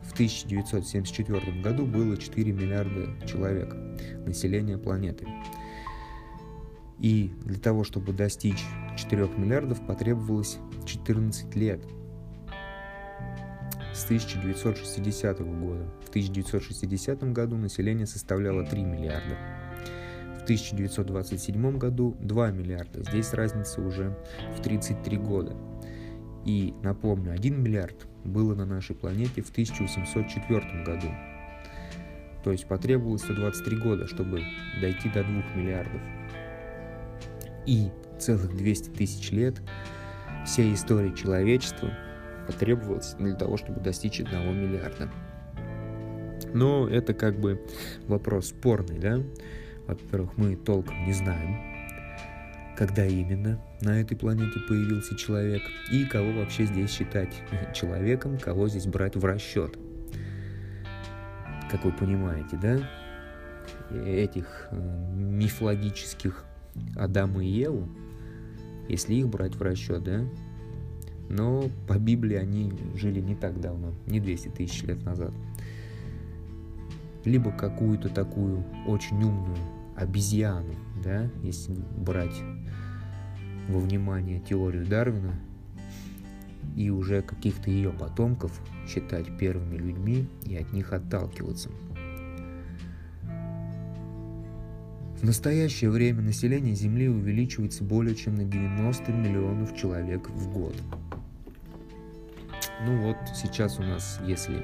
В 0.02 0.12
1974 0.12 1.62
году 1.62 1.84
было 1.86 2.16
4 2.16 2.52
миллиарда 2.52 3.26
человек, 3.26 3.74
населения 4.24 4.78
планеты. 4.78 5.26
И 6.98 7.32
для 7.44 7.58
того, 7.58 7.84
чтобы 7.84 8.12
достичь 8.12 8.64
4 8.96 9.28
миллиардов, 9.36 9.86
потребовалось 9.86 10.58
14 10.86 11.54
лет. 11.56 11.80
С 13.94 14.04
1960 14.04 15.40
года. 15.40 15.90
В 16.04 16.08
1960 16.08 17.32
году 17.32 17.56
население 17.56 18.06
составляло 18.06 18.64
3 18.64 18.84
миллиарда. 18.84 19.36
1927 20.48 21.76
году 21.76 22.16
2 22.20 22.50
миллиарда. 22.52 23.02
Здесь 23.02 23.34
разница 23.34 23.82
уже 23.82 24.16
в 24.56 24.62
33 24.62 25.18
года. 25.18 25.54
И 26.46 26.72
напомню, 26.82 27.32
1 27.32 27.62
миллиард 27.62 28.06
было 28.24 28.54
на 28.54 28.64
нашей 28.64 28.96
планете 28.96 29.42
в 29.42 29.50
1804 29.50 30.84
году. 30.84 31.08
То 32.42 32.52
есть 32.52 32.66
потребовалось 32.66 33.20
123 33.22 33.76
года, 33.76 34.06
чтобы 34.06 34.40
дойти 34.80 35.10
до 35.10 35.22
2 35.22 35.32
миллиардов. 35.54 36.00
И 37.66 37.90
целых 38.18 38.56
200 38.56 38.90
тысяч 38.90 39.30
лет 39.30 39.60
всей 40.46 40.72
истории 40.72 41.14
человечества 41.14 41.90
потребовалось 42.46 43.14
для 43.18 43.34
того, 43.34 43.58
чтобы 43.58 43.80
достичь 43.80 44.20
1 44.20 44.32
миллиарда. 44.58 45.10
Но 46.54 46.88
это 46.88 47.12
как 47.12 47.38
бы 47.38 47.60
вопрос 48.06 48.48
спорный, 48.48 48.98
да? 48.98 49.18
Во-первых, 49.88 50.36
мы 50.36 50.54
толком 50.54 51.02
не 51.06 51.14
знаем, 51.14 51.56
когда 52.76 53.06
именно 53.06 53.58
на 53.80 53.98
этой 53.98 54.18
планете 54.18 54.60
появился 54.68 55.16
человек 55.16 55.62
и 55.90 56.04
кого 56.04 56.30
вообще 56.32 56.66
здесь 56.66 56.90
считать 56.90 57.34
человеком, 57.74 58.38
кого 58.38 58.68
здесь 58.68 58.86
брать 58.86 59.16
в 59.16 59.24
расчет. 59.24 59.78
Как 61.70 61.86
вы 61.86 61.92
понимаете, 61.92 62.58
да? 62.60 62.78
Этих 63.90 64.68
э, 64.70 65.14
мифологических 65.16 66.44
Адама 66.94 67.42
и 67.42 67.48
Еву, 67.48 67.88
если 68.90 69.14
их 69.14 69.28
брать 69.28 69.54
в 69.54 69.62
расчет, 69.62 70.04
да, 70.04 70.20
Но 71.30 71.64
по 71.86 71.98
Библии 71.98 72.36
они 72.36 72.74
жили 72.94 73.20
не 73.20 73.34
так 73.34 73.58
давно, 73.58 73.94
не 74.06 74.20
200 74.20 74.48
тысяч 74.48 74.82
лет 74.82 75.02
назад. 75.02 75.32
Либо 77.24 77.50
какую-то 77.50 78.10
такую 78.10 78.64
очень 78.86 79.22
умную 79.22 79.77
обезьяну, 79.98 80.74
да, 81.02 81.30
если 81.42 81.74
брать 81.96 82.40
во 83.68 83.80
внимание 83.80 84.40
теорию 84.40 84.86
Дарвина, 84.86 85.34
и 86.76 86.90
уже 86.90 87.22
каких-то 87.22 87.70
ее 87.70 87.90
потомков 87.90 88.60
считать 88.86 89.36
первыми 89.36 89.76
людьми 89.76 90.28
и 90.44 90.56
от 90.56 90.72
них 90.72 90.92
отталкиваться. 90.92 91.70
В 95.16 95.24
настоящее 95.24 95.90
время 95.90 96.22
население 96.22 96.76
Земли 96.76 97.08
увеличивается 97.08 97.82
более 97.82 98.14
чем 98.14 98.36
на 98.36 98.44
90 98.44 99.10
миллионов 99.12 99.76
человек 99.76 100.30
в 100.30 100.52
год. 100.52 100.76
Ну 102.86 103.02
вот 103.02 103.16
сейчас 103.34 103.80
у 103.80 103.82
нас, 103.82 104.20
если 104.24 104.62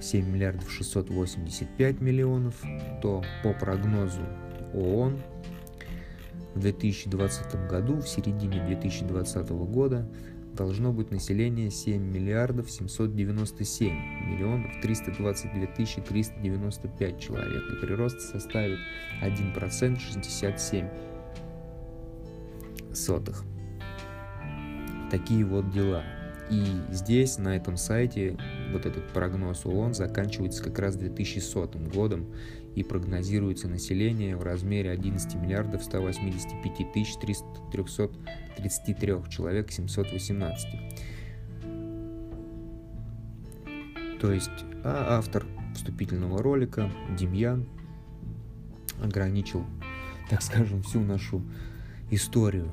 7 0.00 0.26
миллиардов 0.26 0.70
685 0.70 2.00
миллионов, 2.00 2.54
то 3.02 3.22
по 3.42 3.52
прогнозу 3.52 4.22
ООН 4.74 5.20
в 6.54 6.60
2020 6.60 7.68
году, 7.68 8.00
в 8.00 8.08
середине 8.08 8.64
2020 8.66 9.50
года, 9.50 10.08
должно 10.54 10.92
быть 10.92 11.10
население 11.10 11.70
7 11.70 12.02
миллиардов 12.02 12.70
797 12.70 13.92
миллионов 14.26 14.70
322 14.82 15.66
тысячи 15.68 16.00
395 16.00 17.20
человек, 17.20 17.62
и 17.72 17.76
прирост 17.80 18.20
составит 18.20 18.78
1% 19.22 19.98
67 19.98 20.88
сотых. 22.92 23.44
Такие 25.10 25.44
вот 25.44 25.70
дела. 25.70 26.02
И 26.50 26.64
здесь, 26.90 27.38
на 27.38 27.56
этом 27.56 27.76
сайте, 27.76 28.36
вот 28.70 28.86
этот 28.86 29.08
прогноз 29.12 29.66
ООН 29.66 29.94
заканчивается 29.94 30.62
как 30.62 30.78
раз 30.78 30.96
2100 30.96 31.78
годом, 31.92 32.26
и 32.74 32.82
прогнозируется 32.82 33.68
население 33.68 34.36
в 34.36 34.42
размере 34.42 34.90
11 34.90 35.34
миллиардов 35.34 35.82
185 35.82 36.92
тысяч 36.92 37.16
333 37.16 39.14
человек 39.28 39.70
718. 39.72 40.68
То 44.20 44.32
есть 44.32 44.50
а 44.84 45.18
автор 45.18 45.46
вступительного 45.74 46.42
ролика 46.42 46.90
Демьян 47.18 47.66
ограничил, 49.02 49.64
так 50.28 50.42
скажем, 50.42 50.82
всю 50.82 51.00
нашу 51.00 51.42
историю 52.10 52.70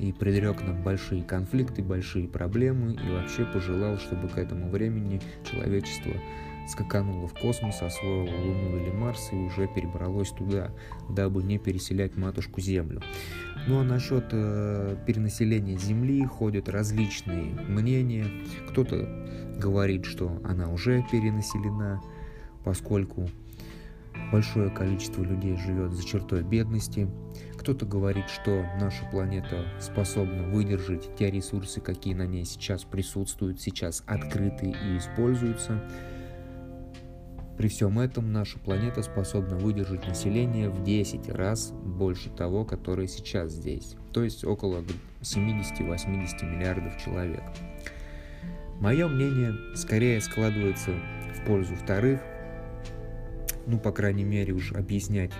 и 0.00 0.12
предрек 0.12 0.62
нам 0.62 0.82
большие 0.82 1.22
конфликты, 1.22 1.82
большие 1.82 2.26
проблемы 2.26 2.94
и 2.94 3.10
вообще 3.10 3.44
пожелал, 3.44 3.98
чтобы 3.98 4.28
к 4.28 4.38
этому 4.38 4.70
времени 4.70 5.20
человечество 5.44 6.12
скакануло 6.66 7.28
в 7.28 7.34
космос, 7.34 7.82
освоило 7.82 8.30
Луну 8.30 8.78
или 8.78 8.90
Марс 8.90 9.30
и 9.32 9.36
уже 9.36 9.68
перебралось 9.68 10.30
туда, 10.30 10.70
дабы 11.10 11.42
не 11.42 11.58
переселять 11.58 12.16
матушку 12.16 12.60
Землю. 12.60 13.02
Ну 13.66 13.80
а 13.80 13.84
насчет 13.84 14.28
э, 14.32 14.96
перенаселения 15.06 15.76
Земли 15.76 16.24
ходят 16.24 16.68
различные 16.70 17.52
мнения. 17.68 18.26
Кто-то 18.70 19.06
говорит, 19.58 20.06
что 20.06 20.40
она 20.44 20.70
уже 20.70 21.04
перенаселена, 21.10 22.00
поскольку 22.64 23.28
большое 24.32 24.70
количество 24.70 25.22
людей 25.22 25.56
живет 25.56 25.92
за 25.92 26.06
чертой 26.06 26.42
бедности. 26.42 27.08
Кто-то 27.60 27.84
говорит, 27.84 28.30
что 28.30 28.64
наша 28.80 29.04
планета 29.10 29.66
способна 29.78 30.44
выдержать 30.44 31.14
те 31.16 31.30
ресурсы, 31.30 31.82
какие 31.82 32.14
на 32.14 32.26
ней 32.26 32.46
сейчас 32.46 32.84
присутствуют, 32.84 33.60
сейчас 33.60 34.02
открыты 34.06 34.70
и 34.70 34.96
используются. 34.96 35.78
При 37.58 37.68
всем 37.68 37.98
этом 37.98 38.32
наша 38.32 38.58
планета 38.58 39.02
способна 39.02 39.58
выдержать 39.58 40.08
население 40.08 40.70
в 40.70 40.82
10 40.82 41.28
раз 41.28 41.72
больше 41.72 42.30
того, 42.30 42.64
которое 42.64 43.06
сейчас 43.06 43.52
здесь, 43.52 43.94
то 44.14 44.24
есть 44.24 44.42
около 44.42 44.82
70-80 45.20 46.42
миллиардов 46.42 46.96
человек. 46.96 47.42
Мое 48.80 49.06
мнение 49.06 49.76
скорее 49.76 50.22
складывается 50.22 50.92
в 51.34 51.44
пользу 51.44 51.74
вторых, 51.74 52.22
ну, 53.66 53.78
по 53.78 53.92
крайней 53.92 54.24
мере, 54.24 54.54
уж 54.54 54.72
объяснять 54.72 55.32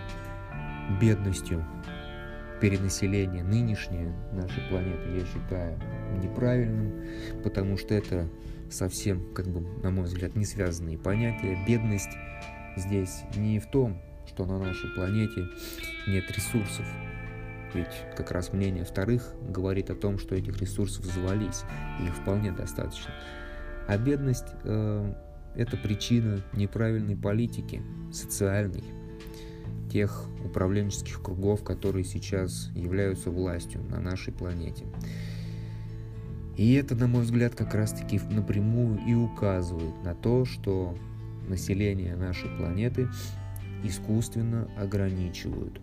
бедностью 1.00 1.64
перенаселения 2.60 3.42
нынешнее 3.42 4.14
нашей 4.32 4.62
планеты 4.68 5.10
я 5.14 5.24
считаю 5.24 5.78
неправильным, 6.22 7.04
потому 7.42 7.76
что 7.76 7.94
это 7.94 8.28
совсем, 8.70 9.32
как 9.34 9.46
бы, 9.48 9.60
на 9.82 9.90
мой 9.90 10.04
взгляд, 10.04 10.36
не 10.36 10.44
связанные 10.44 10.98
понятия. 10.98 11.58
Бедность 11.66 12.10
здесь 12.76 13.22
не 13.36 13.58
в 13.58 13.66
том, 13.66 14.00
что 14.26 14.46
на 14.46 14.58
нашей 14.58 14.90
планете 14.94 15.46
нет 16.06 16.30
ресурсов. 16.30 16.86
Ведь 17.74 18.04
как 18.16 18.30
раз 18.32 18.52
мнение 18.52 18.84
вторых 18.84 19.32
говорит 19.48 19.90
о 19.90 19.94
том, 19.94 20.18
что 20.18 20.34
этих 20.34 20.60
ресурсов 20.60 21.04
завались, 21.04 21.62
и 22.00 22.06
их 22.06 22.14
вполне 22.14 22.52
достаточно. 22.52 23.12
А 23.86 23.96
бедность 23.96 24.48
э, 24.64 25.14
это 25.54 25.76
причина 25.76 26.40
неправильной 26.52 27.16
политики, 27.16 27.82
социальной, 28.12 28.84
тех 29.90 30.24
управленческих 30.44 31.22
кругов, 31.22 31.62
которые 31.62 32.04
сейчас 32.04 32.70
являются 32.74 33.30
властью 33.30 33.82
на 33.90 34.00
нашей 34.00 34.32
планете. 34.32 34.84
И 36.56 36.74
это, 36.74 36.94
на 36.94 37.06
мой 37.06 37.22
взгляд, 37.22 37.54
как 37.54 37.74
раз-таки 37.74 38.20
напрямую 38.30 38.98
и 39.06 39.14
указывает 39.14 40.02
на 40.04 40.14
то, 40.14 40.44
что 40.44 40.94
население 41.48 42.16
нашей 42.16 42.50
планеты 42.56 43.08
искусственно 43.82 44.68
ограничивают. 44.78 45.80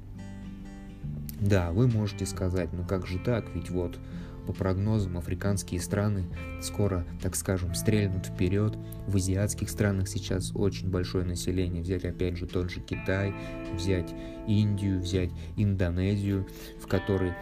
Да, 1.40 1.72
вы 1.72 1.88
можете 1.88 2.26
сказать, 2.26 2.70
ну 2.74 2.84
как 2.84 3.06
же 3.08 3.20
так, 3.20 3.46
ведь 3.54 3.70
вот 3.70 4.00
по 4.48 4.54
прогнозам 4.54 5.18
африканские 5.18 5.82
страны 5.82 6.24
скоро, 6.62 7.06
так 7.22 7.36
скажем, 7.36 7.76
стрельнут 7.76 8.28
вперед. 8.28 8.78
В 9.06 9.18
азиатских 9.18 9.70
странах 9.70 10.08
сейчас 10.08 10.52
очень 10.56 10.90
большое 10.90 11.26
население. 11.26 11.84
Взять 11.84 12.06
опять 12.06 12.38
же 12.38 12.48
тот 12.48 12.72
же 12.72 12.80
Китай, 12.80 13.36
взять 13.74 14.16
Индию, 14.48 15.00
взять 15.00 15.32
Индонезию, 15.58 16.48
в 16.82 16.88
которой, 16.88 17.34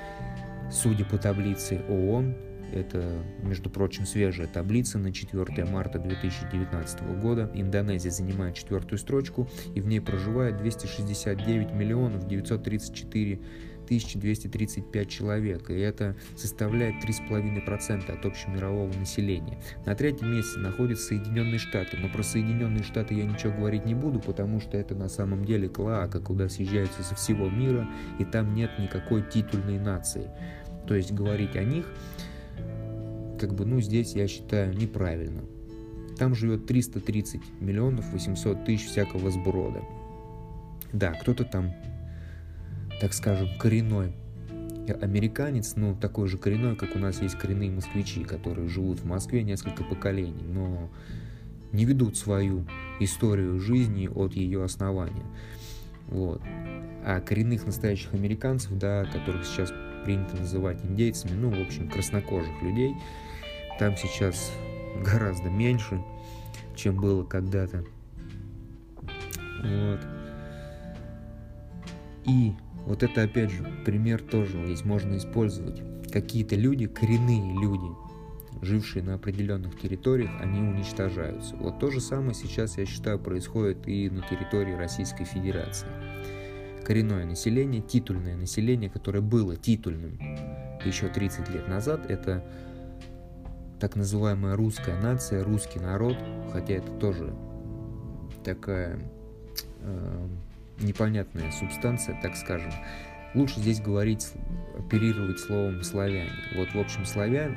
судя 0.71 1.05
по 1.05 1.17
таблице 1.17 1.83
ООН, 1.87 2.35
это, 2.73 3.23
между 3.43 3.69
прочим, 3.69 4.05
свежая 4.05 4.47
таблица 4.47 4.97
на 4.97 5.13
4 5.13 5.65
марта 5.65 5.99
2019 5.99 7.21
года. 7.21 7.49
Индонезия 7.53 8.11
занимает 8.11 8.55
четвертую 8.55 8.97
строчку, 8.97 9.47
и 9.75 9.81
в 9.81 9.87
ней 9.87 10.01
проживает 10.01 10.57
269 10.57 11.71
миллионов 11.71 12.27
934 12.27 13.39
1235 13.85 15.09
человек, 15.09 15.69
и 15.69 15.73
это 15.75 16.15
составляет 16.35 17.03
3,5% 17.03 18.11
от 18.11 18.25
общемирового 18.25 18.91
населения. 18.93 19.57
На 19.85 19.95
третьем 19.95 20.31
месте 20.33 20.59
находятся 20.59 21.07
Соединенные 21.07 21.59
Штаты, 21.59 21.97
но 21.97 22.09
про 22.09 22.23
Соединенные 22.23 22.83
Штаты 22.83 23.13
я 23.13 23.25
ничего 23.25 23.53
говорить 23.53 23.85
не 23.85 23.95
буду, 23.95 24.19
потому 24.19 24.59
что 24.59 24.77
это 24.77 24.95
на 24.95 25.09
самом 25.09 25.45
деле 25.45 25.69
клоака, 25.69 26.19
куда 26.19 26.49
съезжаются 26.49 27.03
со 27.03 27.15
всего 27.15 27.49
мира, 27.49 27.87
и 28.19 28.25
там 28.25 28.53
нет 28.53 28.71
никакой 28.79 29.23
титульной 29.23 29.79
нации. 29.79 30.29
То 30.87 30.95
есть 30.95 31.11
говорить 31.11 31.55
о 31.55 31.63
них 31.63 31.85
как 33.39 33.53
бы, 33.53 33.65
ну, 33.65 33.81
здесь 33.81 34.13
я 34.13 34.27
считаю 34.27 34.75
неправильно. 34.75 35.43
Там 36.17 36.33
живет 36.33 36.65
330 36.65 37.41
миллионов 37.59 38.05
800 38.11 38.65
тысяч 38.65 38.85
всякого 38.85 39.29
сброда. 39.31 39.81
Да, 40.93 41.11
кто-то 41.11 41.43
там, 41.43 41.73
так 42.99 43.13
скажем, 43.13 43.49
коренной 43.57 44.13
американец, 44.93 45.75
ну, 45.75 45.95
такой 45.95 46.27
же 46.27 46.37
коренной, 46.37 46.75
как 46.75 46.95
у 46.95 46.99
нас 46.99 47.21
есть 47.21 47.35
коренные 47.35 47.71
москвичи, 47.71 48.23
которые 48.23 48.67
живут 48.69 48.99
в 48.99 49.05
Москве 49.05 49.43
несколько 49.43 49.83
поколений, 49.83 50.43
но 50.43 50.89
не 51.71 51.85
ведут 51.85 52.17
свою 52.17 52.65
историю 52.99 53.59
жизни 53.59 54.07
от 54.07 54.33
ее 54.33 54.63
основания. 54.63 55.25
Вот. 56.07 56.41
А 57.03 57.19
коренных 57.19 57.65
настоящих 57.65 58.13
американцев, 58.13 58.77
да, 58.77 59.05
которых 59.05 59.45
сейчас 59.45 59.73
принято 60.03 60.37
называть 60.37 60.83
индейцами, 60.85 61.33
ну, 61.33 61.49
в 61.49 61.59
общем, 61.59 61.89
краснокожих 61.89 62.61
людей, 62.61 62.95
там 63.79 63.97
сейчас 63.97 64.51
гораздо 65.03 65.49
меньше, 65.49 66.01
чем 66.75 66.95
было 66.97 67.23
когда-то. 67.23 67.83
Вот. 69.63 69.99
И 72.25 72.53
вот 72.85 73.03
это 73.03 73.23
опять 73.23 73.51
же 73.51 73.63
пример 73.85 74.21
тоже 74.21 74.63
здесь 74.65 74.85
можно 74.85 75.17
использовать. 75.17 75.81
Какие-то 76.11 76.55
люди, 76.55 76.87
коренные 76.87 77.53
люди, 77.59 77.87
жившие 78.61 79.03
на 79.03 79.15
определенных 79.15 79.79
территориях, 79.79 80.31
они 80.39 80.61
уничтожаются. 80.61 81.55
Вот 81.55 81.79
то 81.79 81.89
же 81.91 81.99
самое 81.99 82.33
сейчас, 82.33 82.77
я 82.77 82.85
считаю, 82.85 83.19
происходит 83.19 83.87
и 83.87 84.09
на 84.09 84.21
территории 84.21 84.73
Российской 84.73 85.25
Федерации. 85.25 85.87
Коренное 86.85 87.25
население, 87.25 87.81
титульное 87.81 88.35
население, 88.35 88.89
которое 88.89 89.21
было 89.21 89.55
титульным 89.55 90.19
еще 90.85 91.07
30 91.07 91.49
лет 91.49 91.67
назад, 91.67 92.09
это 92.09 92.43
так 93.79 93.95
называемая 93.95 94.55
русская 94.55 94.99
нация, 95.01 95.43
русский 95.43 95.79
народ, 95.79 96.17
хотя 96.53 96.75
это 96.75 96.91
тоже 96.93 97.33
такая 98.43 98.99
э, 99.81 100.27
непонятная 100.79 101.51
субстанция, 101.51 102.19
так 102.21 102.35
скажем. 102.35 102.71
Лучше 103.33 103.59
здесь 103.59 103.81
говорить, 103.81 104.31
оперировать 104.77 105.39
словом 105.39 105.83
славяне. 105.83 106.31
Вот, 106.55 106.69
в 106.73 106.79
общем, 106.79 107.05
славян 107.05 107.55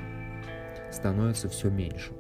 становится 0.91 1.49
все 1.49 1.71
меньше. 1.71 2.13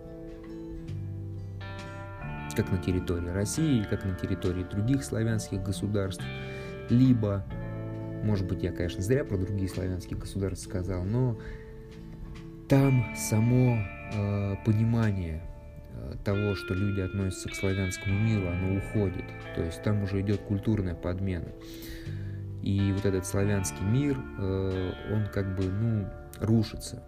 Как 2.55 2.71
на 2.71 2.79
территории 2.79 3.29
России, 3.29 3.85
как 3.85 4.05
на 4.05 4.15
территории 4.15 4.65
других 4.65 5.05
славянских 5.05 5.63
государств. 5.63 6.25
Либо, 6.91 7.45
может 8.25 8.47
быть, 8.47 8.63
я, 8.63 8.73
конечно, 8.73 9.03
зря 9.03 9.25
про 9.25 9.37
другие 9.37 9.69
славянские 9.69 10.19
государства 10.19 10.69
сказал, 10.69 11.05
но 11.05 11.39
там 12.69 13.15
само 13.17 13.79
э, 14.13 14.57
понимание 14.65 15.43
того, 16.25 16.55
что 16.55 16.75
люди 16.75 17.01
относятся 17.01 17.49
к 17.49 17.55
славянскому 17.55 18.19
миру, 18.19 18.49
оно 18.49 18.77
уходит. 18.77 19.25
То 19.55 19.63
есть 19.63 19.83
там 19.83 20.03
уже 20.03 20.21
идет 20.21 20.41
культурная 20.41 20.95
подмена. 20.95 21.49
И 22.63 22.93
вот 22.93 23.07
этот 23.07 23.27
славянский 23.27 23.85
мир, 23.85 24.19
э, 24.39 24.93
он 25.13 25.27
как 25.33 25.57
бы, 25.57 25.65
ну, 25.65 26.07
рушится. 26.41 27.03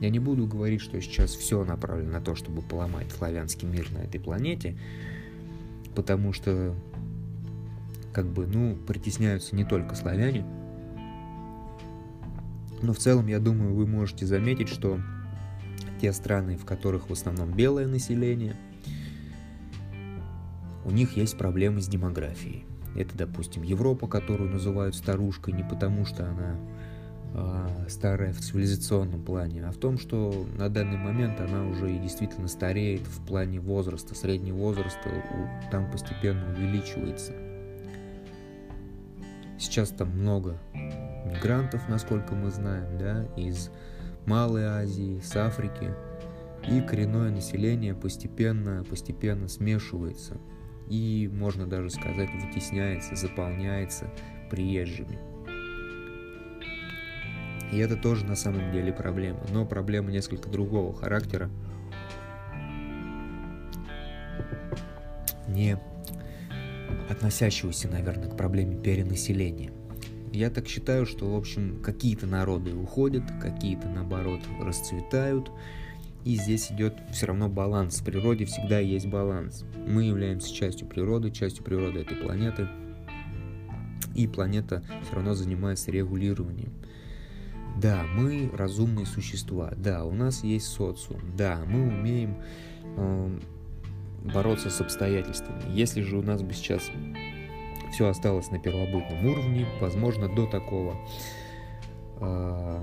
Я 0.00 0.10
не 0.10 0.18
буду 0.18 0.46
говорить, 0.46 0.80
что 0.80 1.00
сейчас 1.00 1.30
все 1.32 1.64
направлено 1.64 2.12
на 2.12 2.20
то, 2.20 2.34
чтобы 2.34 2.62
поломать 2.62 3.10
славянский 3.10 3.68
мир 3.68 3.90
на 3.92 3.98
этой 3.98 4.20
планете, 4.20 4.78
потому 5.94 6.32
что, 6.32 6.74
как 8.12 8.26
бы, 8.26 8.46
ну, 8.46 8.76
притесняются 8.76 9.56
не 9.56 9.64
только 9.64 9.96
славяне, 9.96 10.46
но 12.80 12.92
в 12.92 12.98
целом, 12.98 13.26
я 13.26 13.40
думаю, 13.40 13.74
вы 13.74 13.86
можете 13.86 14.24
заметить, 14.24 14.68
что 14.68 15.00
те 15.98 16.12
страны, 16.12 16.56
в 16.56 16.64
которых 16.64 17.10
в 17.10 17.12
основном 17.12 17.52
белое 17.52 17.86
население, 17.86 18.56
у 20.84 20.90
них 20.90 21.16
есть 21.16 21.36
проблемы 21.36 21.80
с 21.80 21.88
демографией. 21.88 22.64
Это, 22.96 23.16
допустим, 23.16 23.62
Европа, 23.62 24.06
которую 24.06 24.50
называют 24.50 24.94
старушкой 24.94 25.52
не 25.52 25.62
потому, 25.62 26.06
что 26.06 26.24
она 26.24 26.56
э, 27.34 27.86
старая 27.88 28.32
в 28.32 28.38
цивилизационном 28.38 29.22
плане, 29.22 29.66
а 29.66 29.72
в 29.72 29.76
том, 29.76 29.98
что 29.98 30.46
на 30.56 30.68
данный 30.68 30.96
момент 30.96 31.40
она 31.40 31.66
уже 31.66 31.94
и 31.94 31.98
действительно 31.98 32.48
стареет 32.48 33.02
в 33.02 33.26
плане 33.26 33.60
возраста, 33.60 34.14
средний 34.14 34.52
возраст 34.52 34.98
у, 35.04 35.70
там 35.70 35.90
постепенно 35.90 36.50
увеличивается. 36.52 37.32
Сейчас 39.58 39.90
там 39.90 40.08
много 40.10 40.56
мигрантов, 41.26 41.88
насколько 41.88 42.34
мы 42.34 42.50
знаем, 42.50 42.98
да, 42.98 43.26
из 43.36 43.70
Малой 44.28 44.66
Азии, 44.66 45.20
с 45.20 45.34
Африки. 45.36 45.94
И 46.70 46.82
коренное 46.82 47.30
население 47.30 47.94
постепенно, 47.94 48.84
постепенно 48.84 49.48
смешивается. 49.48 50.36
И, 50.86 51.30
можно 51.32 51.66
даже 51.66 51.88
сказать, 51.88 52.28
вытесняется, 52.44 53.16
заполняется 53.16 54.12
приезжими. 54.50 55.18
И 57.72 57.78
это 57.78 57.96
тоже 57.96 58.26
на 58.26 58.36
самом 58.36 58.70
деле 58.70 58.92
проблема. 58.92 59.40
Но 59.50 59.64
проблема 59.64 60.10
несколько 60.10 60.50
другого 60.50 60.94
характера. 60.94 61.48
Не 65.48 65.78
относящегося, 67.08 67.88
наверное, 67.88 68.28
к 68.28 68.36
проблеме 68.36 68.76
перенаселения. 68.76 69.72
Я 70.32 70.50
так 70.50 70.68
считаю, 70.68 71.06
что, 71.06 71.32
в 71.32 71.36
общем, 71.36 71.80
какие-то 71.82 72.26
народы 72.26 72.74
уходят, 72.74 73.24
какие-то, 73.40 73.88
наоборот, 73.88 74.40
расцветают. 74.60 75.50
И 76.24 76.34
здесь 76.34 76.70
идет 76.70 76.94
все 77.12 77.26
равно 77.26 77.48
баланс. 77.48 78.00
В 78.00 78.04
природе 78.04 78.44
всегда 78.44 78.78
есть 78.80 79.06
баланс. 79.06 79.64
Мы 79.86 80.04
являемся 80.04 80.52
частью 80.52 80.86
природы, 80.86 81.30
частью 81.30 81.64
природы 81.64 82.00
этой 82.00 82.16
планеты. 82.16 82.68
И 84.14 84.26
планета 84.26 84.82
все 85.04 85.14
равно 85.14 85.34
занимается 85.34 85.90
регулированием. 85.90 86.72
Да, 87.80 88.04
мы 88.14 88.50
разумные 88.52 89.06
существа. 89.06 89.72
Да, 89.76 90.04
у 90.04 90.12
нас 90.12 90.42
есть 90.42 90.66
социум. 90.66 91.20
Да, 91.36 91.62
мы 91.66 91.86
умеем 91.86 92.36
э, 92.96 93.38
бороться 94.34 94.70
с 94.70 94.80
обстоятельствами. 94.80 95.62
Если 95.72 96.02
же 96.02 96.18
у 96.18 96.22
нас 96.22 96.42
бы 96.42 96.52
сейчас 96.52 96.90
все 97.92 98.08
осталось 98.08 98.50
на 98.50 98.58
первобытном 98.58 99.26
уровне, 99.26 99.66
возможно, 99.80 100.28
до 100.28 100.46
такого, 100.46 100.96
э, 102.20 102.82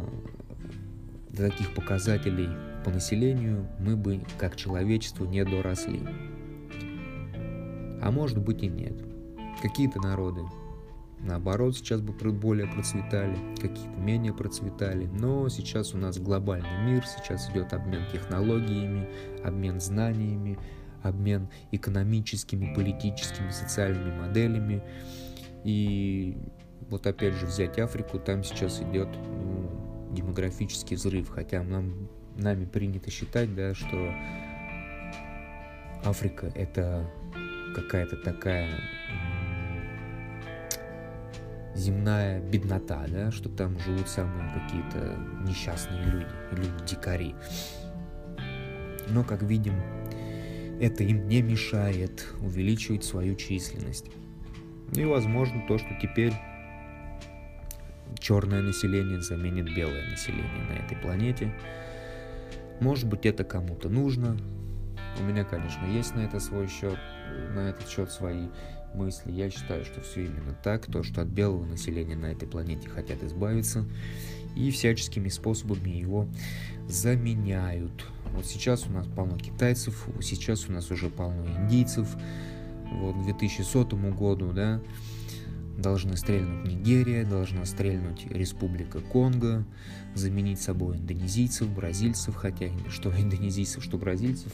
до 1.30 1.50
таких 1.50 1.74
показателей 1.74 2.50
по 2.84 2.92
населению 2.92 3.68
мы 3.80 3.96
бы 3.96 4.22
как 4.38 4.56
человечество 4.56 5.26
не 5.26 5.44
доросли. 5.44 6.02
А 8.02 8.12
может 8.12 8.38
быть 8.38 8.62
и 8.62 8.68
нет. 8.68 8.94
Какие-то 9.62 10.00
народы, 10.00 10.42
наоборот, 11.20 11.76
сейчас 11.76 12.02
бы 12.02 12.14
более 12.32 12.68
процветали, 12.68 13.36
какие-то 13.60 13.98
менее 13.98 14.34
процветали. 14.34 15.08
Но 15.08 15.50
сейчас 15.50 15.94
у 15.96 15.98
нас 15.98 16.20
глобальный 16.20 16.84
мир, 16.86 17.04
сейчас 17.06 17.50
идет 17.50 17.74
обмен 17.74 18.04
технологиями, 18.12 19.10
обмен 19.44 19.80
знаниями, 19.80 20.60
обмен 21.06 21.50
экономическими, 21.72 22.74
политическими, 22.74 23.50
социальными 23.52 24.20
моделями. 24.20 24.84
И 25.64 26.38
вот 26.90 27.08
опять 27.08 27.34
же 27.36 27.46
взять 27.46 27.80
Африку, 27.80 28.20
там 28.20 28.44
сейчас 28.44 28.82
идет 28.82 29.10
ну, 29.16 30.10
демографический 30.12 30.96
взрыв, 30.96 31.30
хотя 31.30 31.64
нам, 31.64 32.10
нами 32.36 32.66
принято 32.66 33.10
считать, 33.12 33.54
да, 33.56 33.74
что 33.74 34.14
Африка 36.04 36.52
это 36.56 37.10
какая-то 37.76 38.18
такая 38.18 38.70
земная 41.76 42.40
беднота, 42.40 43.06
да, 43.08 43.32
что 43.32 43.50
там 43.50 43.78
живут 43.80 44.08
самые 44.08 44.50
какие-то 44.54 45.18
несчастные 45.48 46.04
люди, 46.04 46.28
люди-дикари. 46.52 47.36
Но, 49.10 49.24
как 49.24 49.44
видим, 49.44 49.74
это 50.80 51.04
им 51.04 51.28
не 51.28 51.42
мешает 51.42 52.28
увеличивать 52.42 53.04
свою 53.04 53.36
численность. 53.36 54.06
И 54.94 55.04
возможно 55.04 55.64
то, 55.68 55.78
что 55.78 55.90
теперь 56.02 56.34
черное 58.20 58.62
население 58.62 59.22
заменит 59.22 59.74
белое 59.76 60.10
население 60.10 60.64
на 60.70 60.74
этой 60.74 60.98
планете. 60.98 61.54
Может 62.82 63.08
быть 63.08 63.26
это 63.26 63.44
кому-то 63.44 63.90
нужно. 63.90 64.38
У 65.20 65.24
меня, 65.24 65.44
конечно, 65.46 65.86
есть 65.86 66.14
на 66.16 66.22
это 66.22 66.40
свой 66.40 66.68
счет, 66.68 67.00
на 67.54 67.70
этот 67.70 67.88
счет 67.88 68.12
свои 68.12 68.48
мысли. 68.94 69.32
Я 69.32 69.50
считаю, 69.50 69.86
что 69.86 70.02
все 70.02 70.26
именно 70.26 70.56
так. 70.64 70.86
То, 70.86 71.04
что 71.04 71.22
от 71.22 71.28
белого 71.28 71.66
населения 71.66 72.16
на 72.16 72.28
этой 72.28 72.48
планете 72.48 72.90
хотят 72.90 73.24
избавиться 73.24 73.86
и 74.56 74.72
всяческими 74.72 75.30
способами 75.30 75.90
его 75.90 76.28
заменяют. 76.88 78.06
Вот 78.36 78.46
сейчас 78.46 78.86
у 78.88 78.92
нас 78.92 79.08
полно 79.08 79.38
китайцев, 79.38 80.08
сейчас 80.22 80.68
у 80.68 80.74
нас 80.74 80.92
уже 80.92 81.10
полно 81.10 81.46
индийцев. 81.58 82.08
Вот 82.92 83.16
к 83.16 83.24
2100 83.24 83.86
году, 84.12 84.52
да, 84.52 84.82
должны 85.78 86.16
стрельнуть 86.18 86.66
Нигерия, 86.66 87.26
должна 87.26 87.66
стрельнуть 87.66 88.26
Республика 88.30 89.00
Конго, 89.00 89.66
заменить 90.14 90.62
собой 90.62 90.98
индонезийцев, 90.98 91.70
бразильцев, 91.70 92.36
хотя 92.36 92.68
что 92.90 93.10
индонезийцев, 93.18 93.84
что 93.84 93.98
бразильцев 93.98 94.54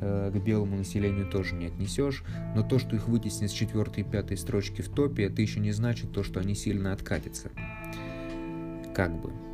э, 0.00 0.30
к 0.34 0.42
белому 0.42 0.76
населению 0.76 1.28
тоже 1.30 1.54
не 1.54 1.66
отнесешь, 1.66 2.24
но 2.54 2.62
то, 2.62 2.78
что 2.78 2.96
их 2.96 3.08
вытеснят 3.08 3.50
с 3.50 3.54
четвертой 3.54 4.04
и 4.04 4.06
пятой 4.06 4.36
строчки 4.36 4.82
в 4.82 4.88
топе, 4.88 5.24
это 5.24 5.42
еще 5.42 5.60
не 5.60 5.72
значит 5.72 6.12
то, 6.12 6.22
что 6.22 6.40
они 6.40 6.54
сильно 6.54 6.92
откатятся. 6.92 7.50
Как 8.94 9.20
бы. 9.20 9.47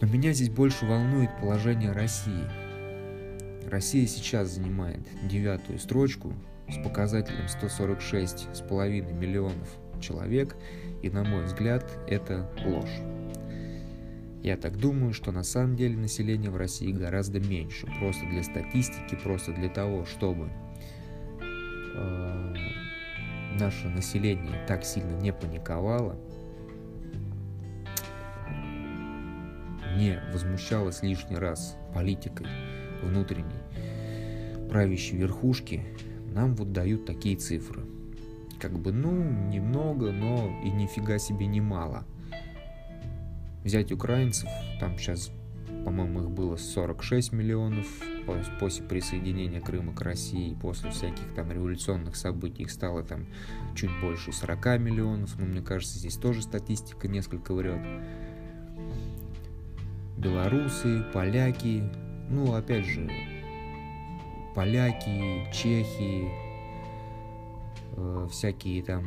Но 0.00 0.06
меня 0.06 0.32
здесь 0.32 0.48
больше 0.48 0.86
волнует 0.86 1.30
положение 1.40 1.92
России. 1.92 2.44
Россия 3.68 4.06
сейчас 4.06 4.48
занимает 4.48 5.00
девятую 5.28 5.78
строчку 5.78 6.32
с 6.68 6.82
показателем 6.82 7.46
146,5 7.46 9.12
миллионов 9.12 9.68
человек, 10.00 10.56
и 11.02 11.10
на 11.10 11.24
мой 11.24 11.44
взгляд 11.44 11.84
это 12.08 12.50
ложь. 12.64 13.00
Я 14.42 14.56
так 14.56 14.78
думаю, 14.78 15.12
что 15.12 15.32
на 15.32 15.42
самом 15.42 15.76
деле 15.76 15.96
население 15.96 16.50
в 16.50 16.56
России 16.56 16.92
гораздо 16.92 17.40
меньше, 17.40 17.86
просто 17.98 18.24
для 18.26 18.42
статистики, 18.42 19.14
просто 19.22 19.52
для 19.52 19.68
того, 19.68 20.06
чтобы 20.06 20.48
э, 21.94 22.54
наше 23.58 23.88
население 23.88 24.64
так 24.66 24.84
сильно 24.84 25.14
не 25.20 25.32
паниковало, 25.32 26.16
не 30.00 30.18
возмущалась 30.32 31.02
лишний 31.02 31.36
раз 31.36 31.76
политикой 31.94 32.46
внутренней 33.02 33.60
правящей 34.70 35.18
верхушки, 35.18 35.82
нам 36.32 36.54
вот 36.54 36.72
дают 36.72 37.04
такие 37.04 37.36
цифры. 37.36 37.82
Как 38.58 38.78
бы, 38.78 38.92
ну, 38.92 39.10
немного, 39.12 40.12
но 40.12 40.60
и 40.64 40.70
нифига 40.70 41.18
себе 41.18 41.46
не 41.46 41.60
мало. 41.60 42.04
Взять 43.64 43.92
украинцев, 43.92 44.48
там 44.78 44.96
сейчас 44.96 45.30
по-моему, 45.84 46.22
их 46.22 46.30
было 46.30 46.56
46 46.56 47.32
миллионов 47.32 47.86
после 48.58 48.84
присоединения 48.84 49.60
Крыма 49.60 49.94
к 49.94 50.02
России, 50.02 50.54
после 50.60 50.90
всяких 50.90 51.34
там 51.34 51.50
революционных 51.50 52.16
событий 52.16 52.64
их 52.64 52.70
стало 52.70 53.02
там 53.02 53.26
чуть 53.74 53.90
больше 54.00 54.30
40 54.30 54.78
миллионов, 54.78 55.38
но 55.38 55.46
мне 55.46 55.62
кажется, 55.62 55.98
здесь 55.98 56.16
тоже 56.16 56.42
статистика 56.42 57.08
несколько 57.08 57.54
врет. 57.54 57.80
Белорусы, 60.20 61.02
поляки, 61.14 61.82
ну, 62.28 62.54
опять 62.54 62.84
же, 62.84 63.10
поляки, 64.54 65.50
чехи, 65.50 66.28
э, 67.96 68.28
всякие 68.30 68.82
там 68.82 69.06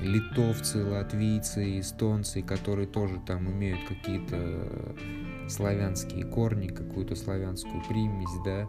литовцы, 0.00 0.84
латвийцы, 0.84 1.78
эстонцы, 1.78 2.42
которые 2.42 2.88
тоже 2.88 3.20
там 3.24 3.48
имеют 3.48 3.86
какие-то 3.86 4.96
славянские 5.48 6.24
корни, 6.24 6.66
какую-то 6.66 7.14
славянскую 7.14 7.80
примесь, 7.88 8.42
да, 8.44 8.68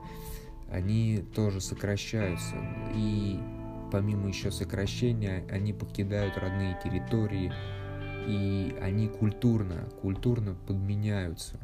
они 0.69 1.25
тоже 1.33 1.61
сокращаются. 1.61 2.55
И 2.95 3.39
помимо 3.91 4.27
еще 4.27 4.51
сокращения, 4.51 5.43
они 5.49 5.73
покидают 5.73 6.37
родные 6.37 6.79
территории, 6.83 7.51
и 8.27 8.75
они 8.81 9.07
культурно, 9.07 9.89
культурно 10.01 10.55
подменяются. 10.67 11.59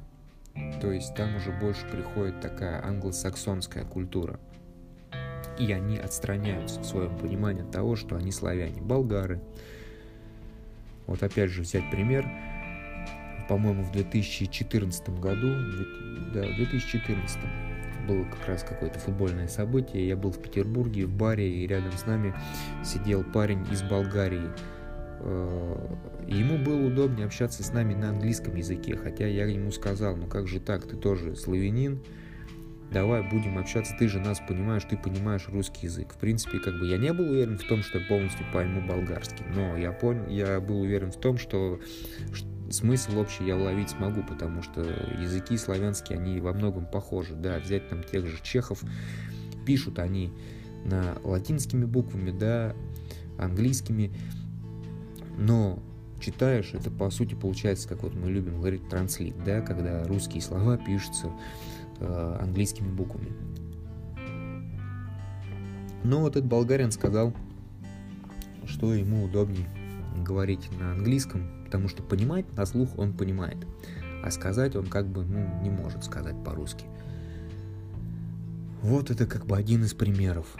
То 0.81 0.91
есть 0.91 1.13
там 1.15 1.35
уже 1.35 1.51
больше 1.51 1.87
приходит 1.87 2.41
такая 2.41 2.83
англосаксонская 2.83 3.85
культура. 3.85 4.39
И 5.59 5.71
они 5.71 5.97
отстраняются 5.97 6.81
в 6.81 6.85
своем 6.85 7.17
понимании 7.17 7.63
от 7.63 7.71
того, 7.71 7.95
что 7.95 8.15
они 8.15 8.31
славяне, 8.31 8.81
болгары. 8.81 9.41
Вот 11.05 11.23
опять 11.23 11.49
же 11.49 11.61
взять 11.61 11.89
пример. 11.89 12.27
По-моему, 13.47 13.83
в 13.83 13.91
2014 13.91 15.09
году, 15.19 15.55
да, 16.33 16.41
в 16.41 16.55
2014 16.55 17.39
было 18.07 18.23
как 18.25 18.47
раз 18.47 18.63
какое-то 18.63 18.99
футбольное 18.99 19.47
событие. 19.47 20.07
Я 20.07 20.15
был 20.15 20.31
в 20.31 20.41
Петербурге, 20.41 21.05
в 21.05 21.15
баре, 21.15 21.49
и 21.49 21.67
рядом 21.67 21.91
с 21.91 22.05
нами 22.05 22.33
сидел 22.83 23.23
парень 23.23 23.65
из 23.71 23.83
Болгарии. 23.83 24.49
Э, 25.19 25.95
ему 26.27 26.57
было 26.57 26.87
удобнее 26.87 27.25
общаться 27.25 27.63
с 27.63 27.73
нами 27.73 27.93
на 27.93 28.09
английском 28.09 28.55
языке, 28.55 28.95
хотя 28.95 29.27
я 29.27 29.45
ему 29.45 29.71
сказал, 29.71 30.15
ну 30.15 30.27
как 30.27 30.47
же 30.47 30.59
так, 30.59 30.87
ты 30.87 30.95
тоже 30.95 31.35
славянин, 31.35 31.99
давай 32.91 33.27
будем 33.29 33.57
общаться, 33.57 33.93
ты 33.97 34.07
же 34.07 34.19
нас 34.19 34.39
понимаешь, 34.47 34.83
ты 34.89 34.97
понимаешь 34.97 35.47
русский 35.47 35.87
язык. 35.87 36.13
В 36.13 36.17
принципе, 36.17 36.59
как 36.59 36.79
бы 36.79 36.87
я 36.87 36.97
не 36.97 37.11
был 37.13 37.29
уверен 37.29 37.57
в 37.57 37.63
том, 37.63 37.81
что 37.81 37.99
полностью 38.07 38.45
пойму 38.53 38.81
болгарский, 38.87 39.45
но 39.55 39.77
я 39.77 39.91
понял, 39.91 40.27
я 40.27 40.59
был 40.59 40.81
уверен 40.81 41.11
в 41.11 41.19
том, 41.19 41.37
что 41.37 41.79
смысл 42.69 43.19
общий 43.19 43.45
я 43.45 43.55
уловить 43.57 43.89
смогу, 43.89 44.23
потому 44.23 44.61
что 44.61 44.81
языки 44.81 45.57
славянские, 45.57 46.19
они 46.19 46.39
во 46.39 46.53
многом 46.53 46.85
похожи, 46.85 47.33
да, 47.35 47.59
взять 47.59 47.89
там 47.89 48.03
тех 48.03 48.25
же 48.25 48.37
чехов, 48.43 48.83
пишут 49.65 49.99
они 49.99 50.31
на 50.85 51.17
латинскими 51.23 51.85
буквами, 51.85 52.31
да, 52.31 52.73
английскими, 53.37 54.11
но 55.37 55.79
читаешь, 56.19 56.71
это 56.73 56.89
по 56.89 57.09
сути 57.09 57.35
получается, 57.35 57.87
как 57.87 58.03
вот 58.03 58.15
мы 58.15 58.29
любим 58.31 58.57
говорить, 58.57 58.87
транслит, 58.89 59.35
да, 59.45 59.61
когда 59.61 60.03
русские 60.05 60.41
слова 60.41 60.77
пишутся 60.77 61.31
э, 61.99 62.37
английскими 62.41 62.89
буквами. 62.89 63.31
Но 66.03 66.21
вот 66.21 66.35
этот 66.35 66.45
болгарин 66.45 66.91
сказал, 66.91 67.33
что 68.65 68.93
ему 68.93 69.23
удобнее 69.25 69.67
говорить 70.23 70.69
на 70.79 70.91
английском, 70.93 71.65
потому 71.65 71.87
что 71.87 72.01
понимать 72.03 72.51
на 72.55 72.65
слух 72.65 72.97
он 72.97 73.13
понимает, 73.13 73.57
а 74.23 74.31
сказать 74.31 74.75
он 74.75 74.87
как 74.87 75.07
бы 75.07 75.23
ну, 75.23 75.61
не 75.61 75.69
может 75.69 76.03
сказать 76.03 76.35
по-русски. 76.43 76.85
Вот 78.81 79.09
это 79.11 79.25
как 79.25 79.45
бы 79.45 79.57
один 79.57 79.83
из 79.83 79.93
примеров. 79.93 80.55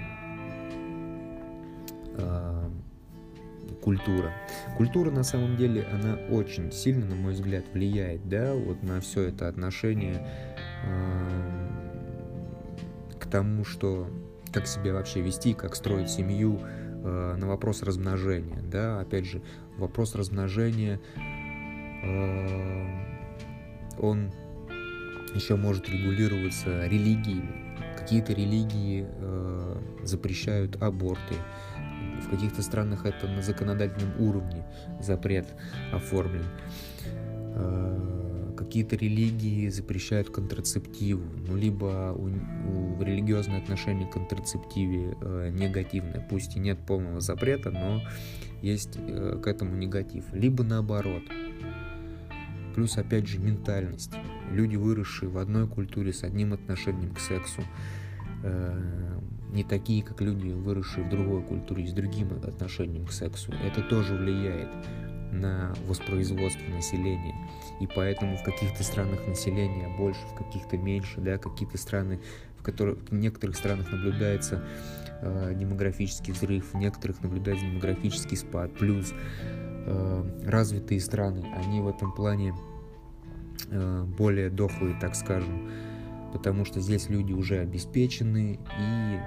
Культура. 3.82 4.34
Культура 4.78 5.12
на 5.12 5.24
самом 5.24 5.58
деле, 5.58 5.88
она 5.92 6.16
очень 6.30 6.72
сильно, 6.72 7.06
на 7.06 7.16
мой 7.16 7.34
взгляд, 7.34 7.66
влияет, 7.74 8.28
да, 8.28 8.54
вот 8.54 8.84
на 8.84 9.00
все 9.02 9.24
это 9.24 9.48
отношение 9.48 10.28
э, 10.86 11.70
к 13.20 13.28
тому, 13.28 13.66
что 13.66 14.08
как 14.52 14.68
себя 14.68 14.94
вообще 14.94 15.22
вести, 15.22 15.54
как 15.54 15.76
строить 15.76 16.10
семью, 16.10 16.60
э, 16.62 17.36
на 17.38 17.48
вопрос 17.48 17.84
размножения, 17.84 18.62
да, 18.62 19.00
опять 19.00 19.26
же, 19.26 19.42
вопрос 19.78 20.16
размножения, 20.16 21.00
э, 22.04 23.08
он 24.00 24.32
еще 25.34 25.56
может 25.56 25.90
регулироваться 25.90 26.88
религиями. 26.88 27.76
Какие-то 27.98 28.34
религии 28.34 29.06
э, 29.08 29.82
запрещают 30.04 30.82
аборты, 30.82 31.36
в 32.28 32.32
каких-то 32.32 32.62
странах 32.62 33.06
это 33.06 33.28
на 33.28 33.42
законодательном 33.42 34.20
уровне 34.20 34.66
запрет 35.00 35.48
оформлен. 35.92 36.46
Э, 37.56 38.54
какие-то 38.58 38.96
религии 38.96 39.70
запрещают 39.70 40.30
контрацептиву, 40.30 41.24
ну, 41.48 41.56
либо 41.56 42.14
у, 42.14 42.28
у 42.28 43.02
религиозное 43.02 43.60
отношение 43.60 44.08
к 44.08 44.14
контрацептиве 44.14 45.16
э, 45.22 45.50
негативное. 45.54 46.26
Пусть 46.30 46.58
и 46.58 46.60
нет 46.60 46.80
полного 46.86 47.22
запрета, 47.22 47.72
но 47.72 48.02
есть 48.62 48.98
э, 48.98 49.40
к 49.42 49.48
этому 49.48 49.76
негатив. 49.78 50.26
Либо 50.34 50.64
наоборот. 50.64 51.24
Плюс, 52.76 52.98
опять 52.98 53.28
же, 53.28 53.40
ментальность. 53.40 54.14
Люди, 54.52 54.76
выросшие 54.76 55.30
в 55.30 55.38
одной 55.38 55.68
культуре 55.68 56.14
с 56.14 56.24
одним 56.24 56.54
отношением 56.54 57.14
к 57.14 57.20
сексу, 57.20 57.62
э, 58.44 59.20
не 59.50 59.64
такие, 59.64 60.04
как 60.04 60.22
люди, 60.22 60.50
выросшие 60.50 61.06
в 61.06 61.10
другой 61.10 61.42
культуре 61.42 61.88
с 61.88 61.94
другим 61.94 62.32
отношением 62.44 63.06
к 63.06 63.12
сексу. 63.12 63.54
Это 63.54 63.82
тоже 63.82 64.16
влияет 64.16 64.70
на 65.32 65.74
воспроизводство 65.88 66.70
населения. 66.72 67.36
И 67.80 67.88
поэтому 67.88 68.38
в 68.38 68.44
каких-то 68.44 68.84
странах 68.84 69.26
населения 69.28 69.94
больше, 69.98 70.20
в 70.34 70.36
каких-то 70.36 70.78
меньше, 70.78 71.22
да, 71.22 71.38
какие-то 71.38 71.78
страны, 71.78 72.20
в 72.58 72.64
которых 72.64 73.00
в 73.10 73.14
некоторых 73.14 73.56
странах 73.56 73.92
наблюдается 73.92 74.64
э, 75.22 75.54
демографический 75.56 76.34
взрыв, 76.34 76.74
в 76.74 76.78
некоторых 76.78 77.22
наблюдается 77.22 77.66
демографический 77.66 78.38
спад. 78.38 78.74
Плюс 78.78 79.14
э, 79.86 80.24
развитые 80.46 81.00
страны, 81.00 81.46
они 81.56 81.82
в 81.82 81.88
этом 81.88 82.12
плане 82.14 82.56
э, 83.70 84.04
более 84.18 84.50
дохлые, 84.50 84.98
так 85.00 85.16
скажем, 85.16 85.70
потому 86.32 86.66
что 86.66 86.80
здесь 86.80 87.10
люди 87.10 87.34
уже 87.34 87.60
обеспечены 87.60 88.60
и 88.80 89.20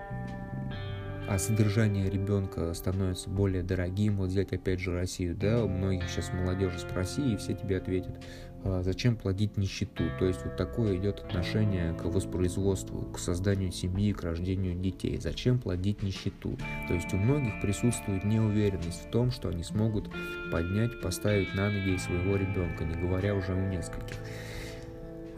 а 1.30 1.38
содержание 1.38 2.10
ребенка 2.10 2.74
становится 2.74 3.30
более 3.30 3.62
дорогим. 3.62 4.16
Вот 4.16 4.30
взять 4.30 4.52
опять 4.52 4.80
же 4.80 4.92
Россию, 4.92 5.36
да, 5.36 5.64
у 5.64 5.68
многих 5.68 6.10
сейчас 6.10 6.32
молодежи 6.32 6.80
спроси, 6.80 7.34
и 7.34 7.36
все 7.36 7.54
тебе 7.54 7.76
ответят, 7.76 8.20
а 8.64 8.82
зачем 8.82 9.14
плодить 9.14 9.56
нищету. 9.56 10.02
То 10.18 10.26
есть 10.26 10.44
вот 10.44 10.56
такое 10.56 10.96
идет 10.96 11.20
отношение 11.20 11.94
к 11.94 12.04
воспроизводству, 12.04 13.02
к 13.12 13.20
созданию 13.20 13.70
семьи, 13.70 14.12
к 14.12 14.24
рождению 14.24 14.74
детей. 14.74 15.18
Зачем 15.18 15.60
плодить 15.60 16.02
нищету? 16.02 16.58
То 16.88 16.94
есть 16.94 17.14
у 17.14 17.16
многих 17.16 17.60
присутствует 17.62 18.24
неуверенность 18.24 19.06
в 19.06 19.10
том, 19.12 19.30
что 19.30 19.50
они 19.50 19.62
смогут 19.62 20.10
поднять, 20.50 21.00
поставить 21.00 21.54
на 21.54 21.70
ноги 21.70 21.96
своего 21.96 22.34
ребенка, 22.34 22.82
не 22.82 23.00
говоря 23.00 23.36
уже 23.36 23.52
о 23.52 23.70
нескольких. 23.70 24.16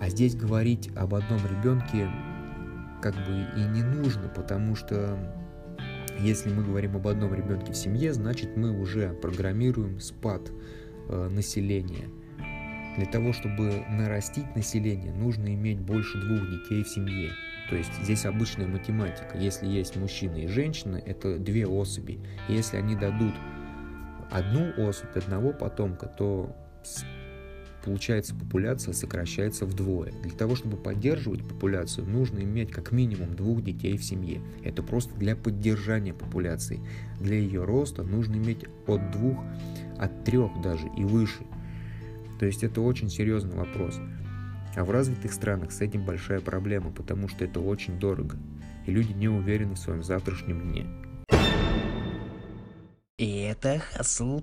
А 0.02 0.08
здесь 0.08 0.34
говорить 0.34 0.90
об 0.96 1.14
одном 1.14 1.38
ребенке 1.46 2.10
как 3.00 3.14
бы 3.14 3.46
и 3.56 3.62
не 3.68 3.84
нужно, 3.84 4.28
потому 4.28 4.74
что 4.74 5.16
если 6.18 6.52
мы 6.52 6.64
говорим 6.64 6.96
об 6.96 7.06
одном 7.06 7.32
ребенке 7.32 7.72
в 7.72 7.76
семье, 7.76 8.12
значит 8.12 8.56
мы 8.56 8.76
уже 8.76 9.12
программируем 9.22 10.00
спад 10.00 10.50
э, 11.08 11.28
населения. 11.28 12.08
Для 12.96 13.06
того, 13.06 13.32
чтобы 13.32 13.84
нарастить 13.90 14.56
население, 14.56 15.12
нужно 15.12 15.54
иметь 15.54 15.78
больше 15.78 16.18
двух 16.20 16.50
детей 16.50 16.82
в 16.82 16.88
семье. 16.88 17.30
То 17.70 17.76
есть 17.76 17.92
здесь 18.02 18.26
обычная 18.26 18.66
математика. 18.66 19.38
Если 19.38 19.68
есть 19.68 19.94
мужчина 19.94 20.34
и 20.34 20.48
женщина, 20.48 20.96
это 20.96 21.38
две 21.38 21.64
особи. 21.64 22.18
если 22.48 22.76
они 22.76 22.96
дадут 22.96 23.34
одну 24.32 24.72
особь, 24.78 25.16
одного 25.16 25.52
потомка, 25.52 26.06
то 26.06 26.56
получается 27.84 28.34
популяция 28.34 28.94
сокращается 28.94 29.66
вдвое. 29.66 30.12
Для 30.22 30.32
того, 30.32 30.56
чтобы 30.56 30.76
поддерживать 30.76 31.46
популяцию, 31.46 32.06
нужно 32.06 32.40
иметь 32.40 32.70
как 32.70 32.92
минимум 32.92 33.34
двух 33.34 33.62
детей 33.62 33.96
в 33.96 34.04
семье. 34.04 34.40
Это 34.64 34.82
просто 34.82 35.14
для 35.14 35.36
поддержания 35.36 36.14
популяции. 36.14 36.80
Для 37.20 37.36
ее 37.36 37.64
роста 37.64 38.02
нужно 38.02 38.36
иметь 38.36 38.64
от 38.86 39.10
двух, 39.10 39.38
от 39.98 40.24
трех 40.24 40.50
даже 40.62 40.86
и 40.96 41.04
выше. 41.04 41.44
То 42.38 42.46
есть 42.46 42.64
это 42.64 42.80
очень 42.80 43.08
серьезный 43.08 43.54
вопрос. 43.54 44.00
А 44.74 44.84
в 44.84 44.90
развитых 44.90 45.32
странах 45.32 45.70
с 45.70 45.80
этим 45.80 46.04
большая 46.04 46.40
проблема, 46.40 46.90
потому 46.90 47.28
что 47.28 47.44
это 47.44 47.60
очень 47.60 47.98
дорого. 47.98 48.36
И 48.86 48.90
люди 48.90 49.12
не 49.12 49.28
уверены 49.28 49.74
в 49.74 49.78
своем 49.78 50.02
завтрашнем 50.02 50.60
дне. 50.60 50.86
И 53.18 53.42
это 53.42 53.78
Хасл 53.78 54.40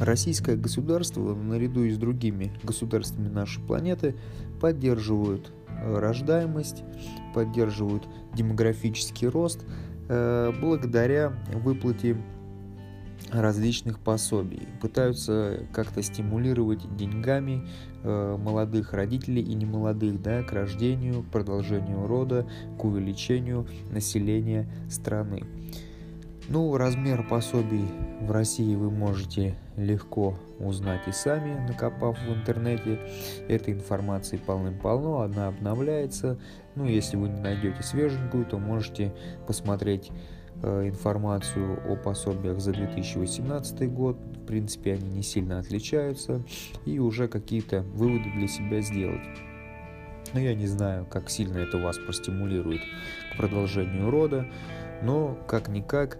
Российское 0.00 0.56
государство, 0.56 1.34
наряду 1.34 1.84
и 1.84 1.90
с 1.90 1.98
другими 1.98 2.52
государствами 2.62 3.28
нашей 3.28 3.62
планеты, 3.62 4.16
поддерживают 4.58 5.52
э, 5.68 5.98
рождаемость, 5.98 6.84
поддерживают 7.34 8.08
демографический 8.34 9.28
рост 9.28 9.66
э, 10.08 10.52
благодаря 10.58 11.34
выплате 11.52 12.16
различных 13.30 13.98
пособий. 13.98 14.66
Пытаются 14.80 15.66
как-то 15.72 16.02
стимулировать 16.02 16.96
деньгами 16.96 17.68
э, 18.02 18.36
молодых 18.38 18.94
родителей 18.94 19.42
и 19.42 19.54
немолодых 19.54 20.22
да, 20.22 20.42
к 20.42 20.52
рождению, 20.52 21.24
к 21.24 21.26
продолжению 21.26 22.06
рода, 22.06 22.48
к 22.78 22.84
увеличению 22.84 23.66
населения 23.90 24.66
страны. 24.88 25.44
Ну, 26.48 26.76
размер 26.76 27.24
пособий 27.28 27.86
в 28.20 28.32
России 28.32 28.74
вы 28.74 28.90
можете 28.90 29.54
легко 29.84 30.36
узнать 30.58 31.06
и 31.08 31.12
сами, 31.12 31.54
накопав 31.68 32.18
в 32.20 32.32
интернете. 32.32 33.00
Этой 33.48 33.74
информации 33.74 34.36
полным-полно, 34.36 35.20
она 35.20 35.48
обновляется. 35.48 36.38
Ну, 36.74 36.86
если 36.86 37.16
вы 37.16 37.28
не 37.28 37.40
найдете 37.40 37.82
свеженькую, 37.82 38.46
то 38.46 38.58
можете 38.58 39.12
посмотреть 39.46 40.10
э, 40.62 40.88
информацию 40.88 41.80
о 41.90 41.96
пособиях 41.96 42.60
за 42.60 42.72
2018 42.72 43.92
год. 43.92 44.16
В 44.16 44.46
принципе, 44.46 44.94
они 44.94 45.08
не 45.10 45.22
сильно 45.22 45.58
отличаются. 45.58 46.42
И 46.84 46.98
уже 46.98 47.28
какие-то 47.28 47.82
выводы 47.82 48.30
для 48.36 48.48
себя 48.48 48.80
сделать. 48.80 49.22
Но 50.32 50.40
я 50.40 50.54
не 50.54 50.66
знаю, 50.66 51.06
как 51.06 51.28
сильно 51.28 51.58
это 51.58 51.78
вас 51.78 51.98
простимулирует 51.98 52.82
к 53.32 53.36
продолжению 53.36 54.10
рода. 54.10 54.46
Но, 55.02 55.36
как-никак, 55.48 56.18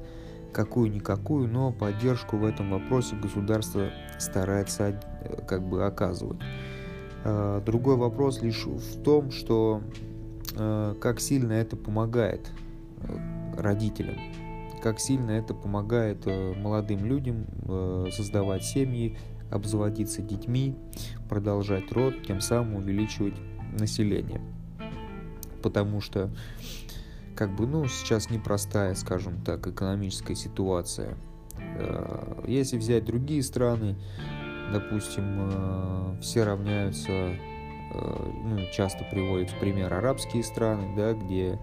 какую-никакую, 0.53 1.49
но 1.49 1.73
поддержку 1.73 2.37
в 2.37 2.45
этом 2.45 2.71
вопросе 2.71 3.17
государство 3.17 3.91
старается 4.19 5.01
э, 5.23 5.43
как 5.47 5.63
бы 5.63 5.87
оказывать. 5.87 6.39
А, 7.25 7.61
другой 7.61 7.97
вопрос 7.97 8.43
лишь 8.43 8.65
в 8.65 9.03
том, 9.03 9.31
что 9.31 9.83
э, 10.57 10.95
как 11.01 11.21
сильно 11.21 11.53
это 11.53 11.77
помогает 11.77 12.51
э, 13.03 13.57
родителям, 13.57 14.17
как 14.83 14.99
сильно 14.99 15.33
это 15.33 15.53
помогает 15.53 16.25
молодым 16.57 17.05
людям 17.05 17.45
создавать 18.11 18.65
семьи, 18.65 19.19
обзаводиться 19.51 20.23
детьми, 20.23 20.75
продолжать 21.29 21.93
род, 21.93 22.23
тем 22.27 22.41
самым 22.41 22.77
увеличивать 22.77 23.35
население. 23.79 24.41
Потому 25.63 26.01
что 26.01 26.31
как 27.41 27.57
бы, 27.57 27.67
ну, 27.67 27.87
сейчас 27.89 28.29
непростая, 28.29 28.95
скажем 28.95 29.41
так, 29.43 29.67
экономическая 29.67 30.35
ситуация. 30.35 31.17
Э, 31.57 32.45
если 32.47 32.77
взять 32.77 33.07
другие 33.07 33.43
страны, 33.43 33.97
допустим, 34.71 35.25
э, 35.25 36.21
все 36.21 36.45
равняются, 36.45 37.11
э, 37.11 37.35
ну, 38.45 38.59
часто 38.75 39.05
приводят 39.11 39.49
в 39.49 39.59
пример 39.59 39.91
арабские 39.95 40.43
страны, 40.43 40.95
да, 40.95 41.15
где 41.15 41.59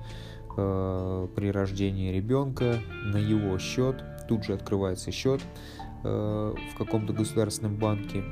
при 0.56 1.52
рождении 1.52 2.12
ребенка 2.12 2.78
на 3.04 3.18
его 3.18 3.60
счет 3.60 4.04
тут 4.28 4.44
же 4.44 4.54
открывается 4.54 5.12
счет 5.12 5.40
в 6.02 6.76
каком-то 6.76 7.13
государственном 7.13 7.78
банке, 7.78 8.24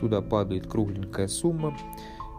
туда 0.00 0.22
падает 0.22 0.66
кругленькая 0.66 1.28
сумма, 1.28 1.76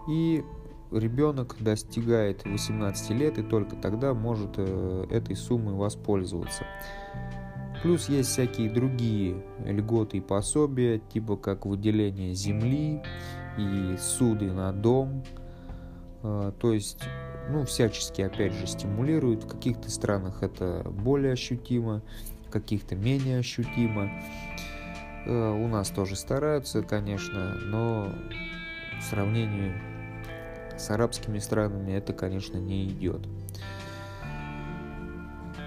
и 0.09 0.43
ребенок 0.91 1.55
достигает 1.59 2.45
18 2.45 3.11
лет 3.11 3.37
и 3.37 3.43
только 3.43 3.75
тогда 3.75 4.13
может 4.13 4.51
э, 4.57 5.05
этой 5.09 5.35
суммой 5.35 5.75
воспользоваться. 5.75 6.65
Плюс 7.81 8.09
есть 8.09 8.29
всякие 8.29 8.69
другие 8.69 9.43
льготы 9.65 10.17
и 10.17 10.21
пособия, 10.21 10.99
типа 10.99 11.37
как 11.37 11.65
выделение 11.65 12.33
земли 12.33 13.01
и 13.57 13.95
суды 13.97 14.51
на 14.51 14.73
дом. 14.73 15.23
Э, 16.23 16.51
то 16.59 16.73
есть, 16.73 17.03
ну, 17.49 17.63
всячески, 17.65 18.21
опять 18.21 18.53
же, 18.53 18.67
стимулируют. 18.67 19.43
В 19.43 19.47
каких-то 19.47 19.89
странах 19.89 20.43
это 20.43 20.83
более 20.89 21.33
ощутимо, 21.33 22.01
в 22.47 22.51
каких-то 22.51 22.95
менее 22.95 23.39
ощутимо. 23.39 24.11
Э, 25.25 25.51
у 25.51 25.67
нас 25.67 25.89
тоже 25.89 26.15
стараются, 26.15 26.81
конечно, 26.81 27.55
но 27.65 28.11
в 28.99 29.03
сравнении 29.03 29.73
с 30.79 30.89
арабскими 30.89 31.39
странами 31.39 31.91
это, 31.91 32.13
конечно, 32.13 32.57
не 32.57 32.87
идет. 32.87 33.21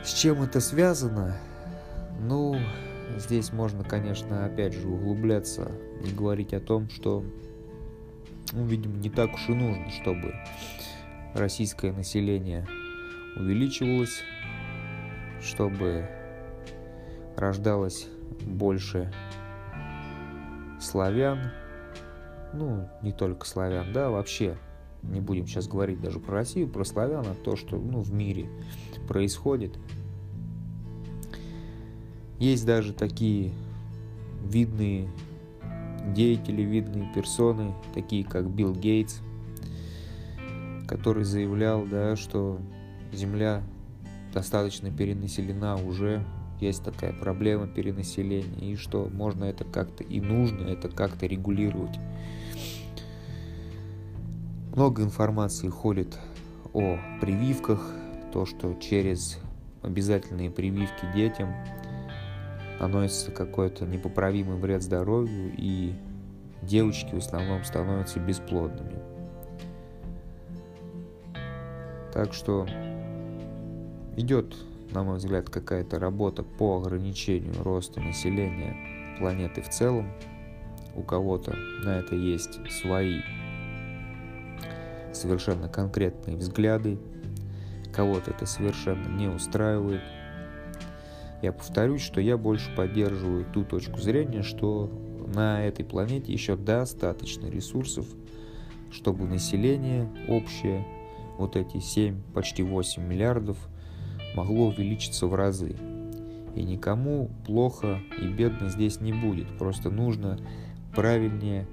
С 0.03 0.15
чем 0.15 0.43
это 0.43 0.61
связано? 0.61 1.37
Ну, 2.21 2.59
здесь 3.19 3.53
можно, 3.53 3.85
конечно, 3.85 4.45
опять 4.47 4.73
же 4.73 4.89
углубляться 4.89 5.71
и 6.05 6.11
говорить 6.11 6.55
о 6.55 6.61
том, 6.61 6.89
что, 6.89 7.25
ну, 8.53 8.65
видимо, 8.65 8.97
не 8.97 9.11
так 9.11 9.35
уж 9.35 9.49
и 9.49 9.55
нужно, 9.55 9.91
чтобы 9.91 10.35
российское 11.35 11.93
население 11.93 12.67
увеличивалось, 13.37 14.23
чтобы 15.41 16.09
рождалось 17.37 18.09
больше 18.41 19.13
славян, 20.81 21.53
ну, 22.53 22.89
не 23.03 23.13
только 23.13 23.47
славян, 23.47 23.93
да, 23.93 24.11
вообще 24.11 24.57
не 25.03 25.21
будем 25.21 25.47
сейчас 25.47 25.69
говорить 25.69 26.01
даже 26.01 26.19
про 26.19 26.35
Россию, 26.35 26.69
про 26.69 26.85
славян, 26.85 27.25
а 27.27 27.35
то, 27.35 27.57
что 27.57 27.77
ну, 27.77 28.01
в 28.01 28.13
мире 28.13 28.47
происходит. 29.09 29.79
Есть 32.39 32.67
даже 32.67 32.93
такие 32.93 33.53
видные 34.45 35.09
деятели, 36.15 36.63
видные 36.63 37.13
персоны, 37.15 37.75
такие 37.95 38.25
как 38.25 38.51
Билл 38.51 38.75
Гейтс, 38.75 39.21
который 40.89 41.25
заявлял, 41.25 41.85
да, 41.87 42.17
что 42.17 42.59
Земля 43.13 43.63
достаточно 44.33 44.91
перенаселена 44.91 45.77
уже, 45.77 46.25
есть 46.61 46.83
такая 46.85 47.13
проблема 47.13 47.67
перенаселения, 47.67 48.73
и 48.73 48.77
что 48.77 49.09
можно 49.13 49.45
это 49.45 49.65
как-то 49.65 50.05
и 50.05 50.21
нужно 50.21 50.67
это 50.67 50.89
как-то 50.89 51.27
регулировать. 51.27 51.99
Много 54.75 55.03
информации 55.03 55.69
ходит 55.69 56.19
о 56.73 56.97
прививках, 57.21 57.87
то, 58.33 58.47
что 58.47 58.73
через 58.81 59.39
обязательные 59.83 60.51
прививки 60.51 61.05
детям 61.15 61.53
наносится 62.81 63.33
какой-то 63.33 63.85
непоправимый 63.85 64.57
вред 64.57 64.83
здоровью, 64.83 65.53
и 65.59 65.93
девочки 66.63 67.15
в 67.15 67.19
основном 67.19 67.63
становятся 67.65 68.19
бесплодными. 68.19 68.99
Так 72.15 72.33
что 72.33 72.67
идет, 74.17 74.57
на 74.91 75.03
мой 75.03 75.19
взгляд, 75.19 75.51
какая-то 75.51 75.99
работа 75.99 76.43
по 76.43 76.79
ограничению 76.79 77.63
роста 77.63 78.01
населения 78.01 79.19
планеты 79.19 79.61
в 79.61 79.69
целом. 79.69 80.11
У 80.95 81.03
кого-то 81.03 81.55
на 81.85 81.99
это 81.99 82.15
есть 82.15 82.59
свои 82.71 83.21
совершенно 85.23 85.69
конкретные 85.69 86.37
взгляды, 86.37 86.99
кого-то 87.95 88.33
это 88.33 88.45
совершенно 88.45 89.09
не 89.09 89.29
устраивает. 89.29 90.03
Я 91.43 91.53
повторюсь, 91.53 92.03
что 92.03 92.21
я 92.21 92.37
больше 92.37 92.75
поддерживаю 92.75 93.45
ту 93.45 93.65
точку 93.65 94.01
зрения, 94.01 94.43
что 94.43 94.91
на 95.35 95.65
этой 95.65 95.85
планете 95.85 96.33
еще 96.33 96.57
достаточно 96.57 97.47
ресурсов, 97.47 98.07
чтобы 98.91 99.27
население 99.27 100.09
общее, 100.29 100.85
вот 101.39 101.57
эти 101.57 101.79
7, 101.79 102.21
почти 102.35 102.63
8 102.63 103.03
миллиардов, 103.03 103.57
могло 104.35 104.69
увеличиться 104.69 105.27
в 105.27 105.35
разы. 105.35 105.77
И 106.55 106.65
никому 106.65 107.31
плохо 107.47 108.01
и 108.21 108.27
бедно 108.27 108.69
здесь 108.69 109.01
не 109.01 109.13
будет. 109.13 109.47
Просто 109.57 109.89
нужно 109.91 110.39
правильнее 110.95 111.67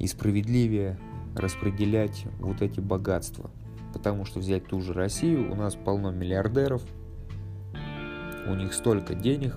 и 0.00 0.06
справедливее 0.06 0.98
распределять 1.36 2.24
вот 2.38 2.62
эти 2.62 2.80
богатства. 2.80 3.50
Потому 3.92 4.24
что 4.24 4.40
взять 4.40 4.66
ту 4.66 4.80
же 4.80 4.92
Россию, 4.92 5.52
у 5.52 5.54
нас 5.54 5.74
полно 5.74 6.10
миллиардеров, 6.10 6.82
у 8.46 8.54
них 8.54 8.74
столько 8.74 9.14
денег, 9.14 9.56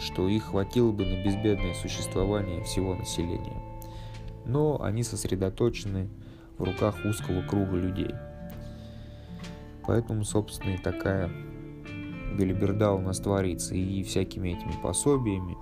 что 0.00 0.28
их 0.28 0.44
хватило 0.44 0.90
бы 0.90 1.04
на 1.04 1.22
безбедное 1.22 1.74
существование 1.74 2.64
всего 2.64 2.94
населения. 2.94 3.62
Но 4.46 4.82
они 4.82 5.02
сосредоточены 5.02 6.08
в 6.56 6.64
руках 6.64 6.96
узкого 7.04 7.42
круга 7.42 7.76
людей. 7.76 8.14
Поэтому, 9.86 10.24
собственно, 10.24 10.74
и 10.74 10.78
такая 10.78 11.30
белиберда 12.38 12.92
у 12.92 13.00
нас 13.00 13.18
творится. 13.18 13.74
И 13.74 14.02
всякими 14.02 14.50
этими 14.50 14.72
пособиями, 14.82 15.56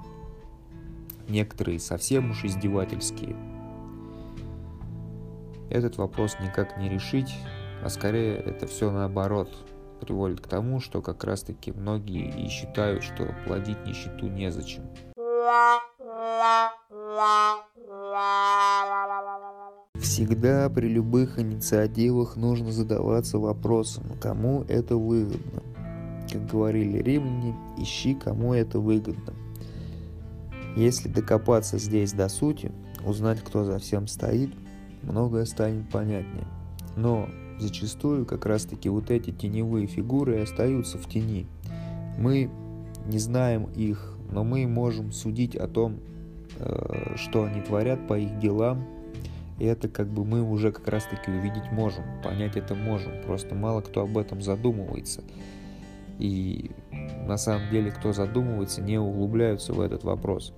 некоторые 1.28 1.80
совсем 1.80 2.30
уж 2.30 2.44
издевательские– 2.44 3.36
этот 5.70 5.96
вопрос 5.98 6.36
никак 6.40 6.78
не 6.78 6.88
решить, 6.88 7.34
а 7.82 7.88
скорее 7.88 8.36
это 8.36 8.66
все 8.66 8.90
наоборот 8.90 9.50
приводит 10.00 10.40
к 10.40 10.46
тому, 10.46 10.80
что 10.80 11.02
как 11.02 11.24
раз 11.24 11.42
таки 11.42 11.72
многие 11.72 12.28
и 12.28 12.48
считают, 12.48 13.02
что 13.02 13.34
плодить 13.46 13.84
нищету 13.84 14.28
незачем. 14.28 14.84
Всегда 20.00 20.68
при 20.70 20.88
любых 20.88 21.38
инициативах 21.38 22.36
нужно 22.36 22.70
задаваться 22.70 23.38
вопросом, 23.38 24.04
кому 24.20 24.64
это 24.68 24.96
выгодно. 24.96 25.62
Как 26.30 26.46
говорили 26.46 26.98
римляне, 26.98 27.56
ищи, 27.78 28.14
кому 28.14 28.54
это 28.54 28.78
выгодно. 28.78 29.34
Если 30.76 31.08
докопаться 31.08 31.78
здесь 31.78 32.12
до 32.12 32.28
сути, 32.28 32.70
узнать, 33.04 33.40
кто 33.40 33.64
за 33.64 33.78
всем 33.78 34.06
стоит, 34.06 34.50
многое 35.02 35.44
станет 35.44 35.88
понятнее. 35.90 36.46
Но 36.96 37.28
зачастую 37.58 38.26
как 38.26 38.46
раз-таки 38.46 38.88
вот 38.88 39.10
эти 39.10 39.30
теневые 39.30 39.86
фигуры 39.86 40.40
остаются 40.40 40.98
в 40.98 41.08
тени. 41.08 41.46
Мы 42.18 42.50
не 43.06 43.18
знаем 43.18 43.64
их, 43.74 44.16
но 44.30 44.44
мы 44.44 44.66
можем 44.66 45.12
судить 45.12 45.56
о 45.56 45.68
том, 45.68 45.98
э, 46.58 47.14
что 47.16 47.44
они 47.44 47.60
творят 47.60 48.06
по 48.06 48.18
их 48.18 48.38
делам, 48.38 48.84
и 49.58 49.64
это 49.64 49.88
как 49.88 50.08
бы 50.08 50.24
мы 50.24 50.42
уже 50.42 50.70
как 50.70 50.86
раз-таки 50.88 51.30
увидеть 51.30 51.72
можем, 51.72 52.04
понять 52.22 52.56
это 52.56 52.74
можем. 52.74 53.12
Просто 53.26 53.54
мало 53.54 53.80
кто 53.80 54.02
об 54.02 54.16
этом 54.16 54.40
задумывается. 54.40 55.22
И 56.18 56.70
на 57.26 57.36
самом 57.36 57.70
деле, 57.70 57.90
кто 57.90 58.12
задумывается, 58.12 58.82
не 58.82 58.98
углубляются 58.98 59.72
в 59.72 59.80
этот 59.80 60.04
вопрос. 60.04 60.52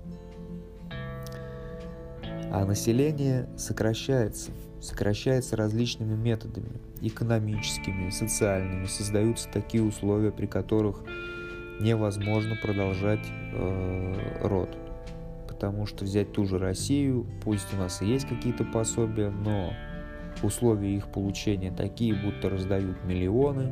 А 2.50 2.64
население 2.64 3.48
сокращается. 3.56 4.50
Сокращается 4.80 5.56
различными 5.56 6.14
методами. 6.14 6.80
Экономическими, 7.00 8.10
социальными. 8.10 8.86
Создаются 8.86 9.48
такие 9.52 9.82
условия, 9.82 10.30
при 10.30 10.46
которых 10.46 11.04
невозможно 11.80 12.56
продолжать 12.62 13.26
э, 13.52 14.46
род 14.46 14.76
потому 15.60 15.84
что 15.84 16.06
взять 16.06 16.32
ту 16.32 16.46
же 16.46 16.56
Россию, 16.56 17.26
пусть 17.44 17.74
у 17.74 17.76
нас 17.76 18.00
и 18.00 18.06
есть 18.06 18.26
какие-то 18.26 18.64
пособия, 18.64 19.28
но 19.28 19.74
условия 20.42 20.96
их 20.96 21.08
получения 21.08 21.70
такие, 21.70 22.14
будто 22.14 22.48
раздают 22.48 23.04
миллионы, 23.04 23.70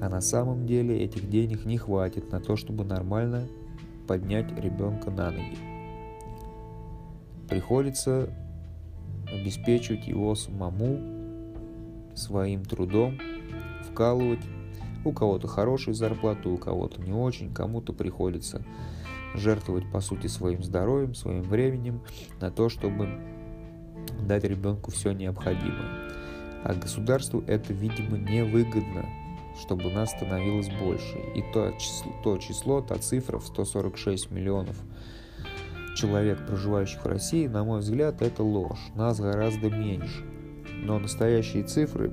а 0.00 0.08
на 0.08 0.22
самом 0.22 0.66
деле 0.66 0.98
этих 1.04 1.28
денег 1.28 1.66
не 1.66 1.76
хватит 1.76 2.32
на 2.32 2.40
то, 2.40 2.56
чтобы 2.56 2.86
нормально 2.86 3.46
поднять 4.08 4.50
ребенка 4.58 5.10
на 5.10 5.30
ноги. 5.30 5.71
Приходится 7.52 8.30
обеспечивать 9.30 10.08
его 10.08 10.34
самому 10.34 12.14
своим 12.14 12.64
трудом, 12.64 13.18
вкалывать. 13.90 14.40
У 15.04 15.12
кого-то 15.12 15.48
хорошие 15.48 15.92
зарплаты, 15.92 16.48
у 16.48 16.56
кого-то 16.56 17.02
не 17.02 17.12
очень, 17.12 17.52
кому-то 17.52 17.92
приходится 17.92 18.64
жертвовать, 19.34 19.84
по 19.92 20.00
сути, 20.00 20.28
своим 20.28 20.62
здоровьем, 20.62 21.14
своим 21.14 21.42
временем 21.42 22.00
на 22.40 22.50
то, 22.50 22.70
чтобы 22.70 23.20
дать 24.26 24.44
ребенку 24.44 24.90
все 24.90 25.12
необходимое. 25.12 26.08
А 26.64 26.72
государству 26.72 27.44
это, 27.46 27.74
видимо, 27.74 28.16
невыгодно, 28.16 29.04
чтобы 29.60 29.90
нас 29.90 30.12
становилось 30.12 30.70
больше. 30.80 31.18
И 31.34 31.44
то 31.52 31.70
число, 31.72 32.12
то 32.24 32.38
число, 32.38 32.80
та 32.80 32.96
цифра 32.96 33.38
в 33.38 33.44
146 33.44 34.30
миллионов 34.30 34.76
человек, 35.94 36.46
проживающих 36.46 37.04
в 37.04 37.08
России, 37.08 37.46
на 37.46 37.64
мой 37.64 37.80
взгляд, 37.80 38.22
это 38.22 38.42
ложь. 38.42 38.90
Нас 38.94 39.20
гораздо 39.20 39.70
меньше. 39.70 40.24
Но 40.84 40.98
настоящие 40.98 41.64
цифры 41.64 42.12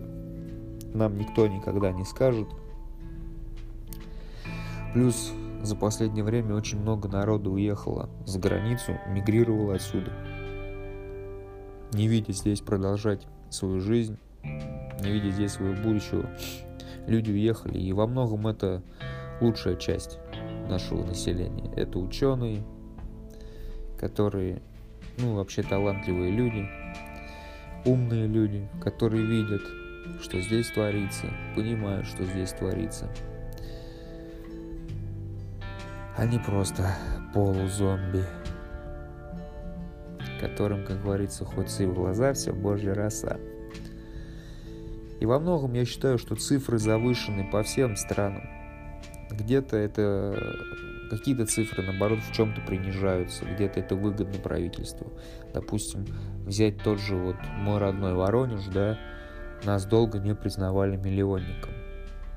нам 0.94 1.18
никто 1.18 1.48
никогда 1.48 1.92
не 1.92 2.06
скажет. 2.06 2.48
Плюс 4.94 5.32
за 5.62 5.76
последнее 5.76 6.24
время 6.24 6.56
очень 6.56 6.80
много 6.80 7.08
народу 7.10 7.52
уехало 7.52 8.10
за 8.26 8.40
границу, 8.40 8.98
мигрировало 9.08 9.76
отсюда. 9.76 10.12
Не 11.94 12.08
видя 12.08 12.34
здесь 12.34 12.62
продолжать 12.62 13.28
свою 13.50 13.80
жизнь, 13.80 14.18
не 14.44 15.12
видя 15.12 15.32
здесь 15.32 15.54
своего 15.54 15.82
будущего, 15.82 16.30
люди 17.08 17.32
уехали. 17.32 17.80
И 17.80 17.92
во 17.94 18.08
многом 18.08 18.48
это 18.48 18.84
лучшая 19.42 19.76
часть 19.76 20.20
нашего 20.70 21.04
населения. 21.04 21.72
Это 21.76 22.00
ученые, 22.00 22.64
которые, 24.00 24.62
ну, 25.18 25.36
вообще 25.36 25.64
талантливые 25.64 26.32
люди, 26.32 26.68
умные 27.86 28.28
люди, 28.28 28.68
которые 28.82 29.26
видят, 29.26 29.62
что 30.22 30.40
здесь 30.42 30.70
творится, 30.70 31.28
понимают, 31.56 32.08
что 32.08 32.24
здесь 32.26 32.52
творится– 32.52 33.10
не 36.30 36.38
просто 36.38 36.96
полузомби, 37.34 38.24
которым, 40.40 40.86
как 40.86 41.02
говорится, 41.02 41.44
хоть 41.46 41.80
и 41.80 41.86
в 41.86 41.94
глаза, 41.94 42.34
все 42.34 42.54
божья 42.54 42.94
роса. 42.94 43.38
И 45.20 45.26
во 45.26 45.40
многом 45.40 45.74
я 45.74 45.86
считаю, 45.86 46.18
что 46.18 46.36
цифры 46.36 46.78
завышены 46.78 47.50
по 47.52 47.64
всем 47.64 47.96
странам. 47.96 48.44
Где-то 49.32 49.76
это 49.76 50.58
какие-то 51.10 51.46
цифры, 51.46 51.84
наоборот, 51.84 52.20
в 52.20 52.34
чем-то 52.34 52.62
принижаются, 52.62 53.46
где-то 53.46 53.80
это 53.80 53.96
выгодно 53.96 54.40
правительству. 54.40 55.12
Допустим, 55.54 56.06
взять 56.46 56.82
тот 56.84 57.00
же 57.00 57.16
вот 57.16 57.36
мой 57.58 57.80
родной 57.80 58.14
Воронеж, 58.14 58.66
да, 58.74 58.98
нас 59.66 59.86
долго 59.86 60.20
не 60.20 60.36
признавали 60.36 60.96
миллионником. 60.96 61.74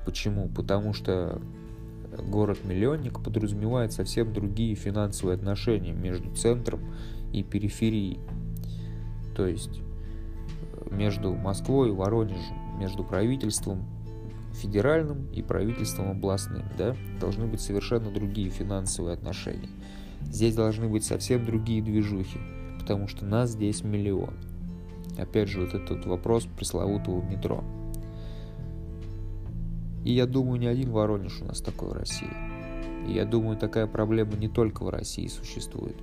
Почему? 0.05 0.49
Потому 0.49 0.93
что 0.93 1.41
город-миллионник 2.17 3.23
подразумевает 3.23 3.93
совсем 3.93 4.33
другие 4.33 4.75
финансовые 4.75 5.35
отношения 5.35 5.93
между 5.93 6.33
центром 6.35 6.81
и 7.31 7.43
периферией. 7.43 8.19
То 9.35 9.47
есть 9.47 9.79
э, 9.79 10.93
между 10.93 11.33
Москвой 11.33 11.89
и 11.89 11.91
Воронежем, 11.91 12.77
между 12.77 13.03
правительством 13.03 13.85
федеральным 14.53 15.27
и 15.31 15.41
правительством 15.41 16.11
областным, 16.11 16.63
да, 16.77 16.95
должны 17.19 17.45
быть 17.47 17.61
совершенно 17.61 18.11
другие 18.11 18.49
финансовые 18.49 19.13
отношения. 19.13 19.69
Здесь 20.21 20.55
должны 20.55 20.87
быть 20.87 21.03
совсем 21.03 21.45
другие 21.45 21.81
движухи, 21.81 22.39
потому 22.79 23.07
что 23.07 23.25
нас 23.25 23.51
здесь 23.51 23.83
миллион. 23.83 24.33
Опять 25.17 25.49
же, 25.49 25.61
вот 25.61 25.73
этот 25.73 26.05
вопрос 26.05 26.47
пресловутого 26.57 27.21
метро. 27.21 27.63
И 30.03 30.13
я 30.13 30.25
думаю, 30.25 30.59
не 30.59 30.67
один 30.67 30.91
Воронеж 30.91 31.41
у 31.41 31.45
нас 31.45 31.61
такой 31.61 31.89
в 31.89 31.93
России. 31.93 32.29
И 33.07 33.13
я 33.13 33.25
думаю, 33.25 33.57
такая 33.57 33.87
проблема 33.87 34.33
не 34.33 34.47
только 34.47 34.83
в 34.83 34.89
России 34.89 35.27
существует. 35.27 35.95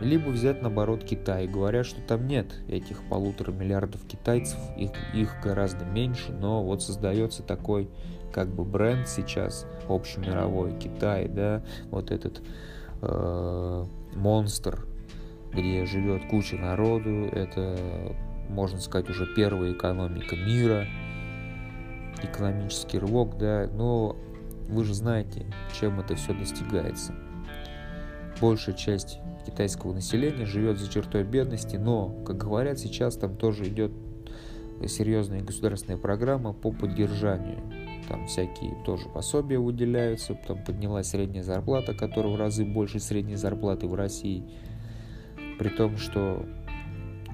Либо 0.00 0.28
взять 0.28 0.62
наоборот 0.62 1.04
Китай. 1.04 1.46
Говорят, 1.48 1.86
что 1.86 2.00
там 2.00 2.26
нет 2.26 2.54
этих 2.68 3.02
полутора 3.08 3.50
миллиардов 3.52 4.06
китайцев, 4.06 4.58
их, 4.76 4.90
их 5.12 5.34
гораздо 5.42 5.84
меньше, 5.84 6.32
но 6.32 6.62
вот 6.62 6.82
создается 6.82 7.42
такой 7.42 7.90
как 8.32 8.48
бы 8.48 8.64
бренд 8.64 9.08
сейчас 9.08 9.66
общемировой 9.88 10.78
Китай, 10.78 11.28
да, 11.28 11.62
вот 11.90 12.10
этот 12.10 12.42
э, 13.02 13.84
монстр, 14.14 14.86
где 15.52 15.84
живет 15.86 16.28
куча 16.28 16.56
народу, 16.56 17.26
это, 17.32 18.14
можно 18.48 18.80
сказать, 18.80 19.08
уже 19.10 19.26
первая 19.34 19.72
экономика 19.72 20.36
мира, 20.36 20.86
экономический 22.22 22.98
рывок, 22.98 23.38
да, 23.38 23.68
но 23.72 24.16
вы 24.68 24.84
же 24.84 24.94
знаете, 24.94 25.46
чем 25.78 25.98
это 26.00 26.14
все 26.14 26.34
достигается. 26.34 27.14
Большая 28.40 28.74
часть 28.74 29.18
китайского 29.50 29.94
населения 29.94 30.44
живет 30.44 30.78
за 30.78 30.88
чертой 30.88 31.24
бедности, 31.24 31.76
но, 31.76 32.10
как 32.24 32.36
говорят, 32.36 32.78
сейчас 32.78 33.16
там 33.16 33.36
тоже 33.36 33.68
идет 33.68 33.92
серьезная 34.86 35.42
государственная 35.42 35.98
программа 35.98 36.52
по 36.52 36.70
поддержанию. 36.70 37.60
Там 38.08 38.26
всякие 38.26 38.74
тоже 38.84 39.08
пособия 39.08 39.58
выделяются, 39.58 40.34
там 40.46 40.62
поднялась 40.64 41.08
средняя 41.08 41.42
зарплата, 41.42 41.94
которая 41.94 42.32
в 42.32 42.36
разы 42.36 42.64
больше 42.64 43.00
средней 43.00 43.36
зарплаты 43.36 43.86
в 43.86 43.94
России. 43.94 44.44
При 45.58 45.68
том, 45.70 45.96
что 45.96 46.46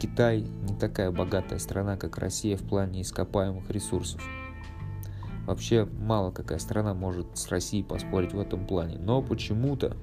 Китай 0.00 0.40
не 0.40 0.74
такая 0.74 1.10
богатая 1.10 1.58
страна, 1.58 1.96
как 1.96 2.18
Россия 2.18 2.56
в 2.56 2.62
плане 2.62 3.02
ископаемых 3.02 3.70
ресурсов. 3.70 4.22
Вообще 5.46 5.84
мало 5.84 6.30
какая 6.30 6.58
страна 6.58 6.94
может 6.94 7.36
с 7.36 7.48
Россией 7.48 7.84
поспорить 7.84 8.32
в 8.32 8.40
этом 8.40 8.66
плане. 8.66 8.96
Но 8.98 9.20
почему-то 9.20 9.96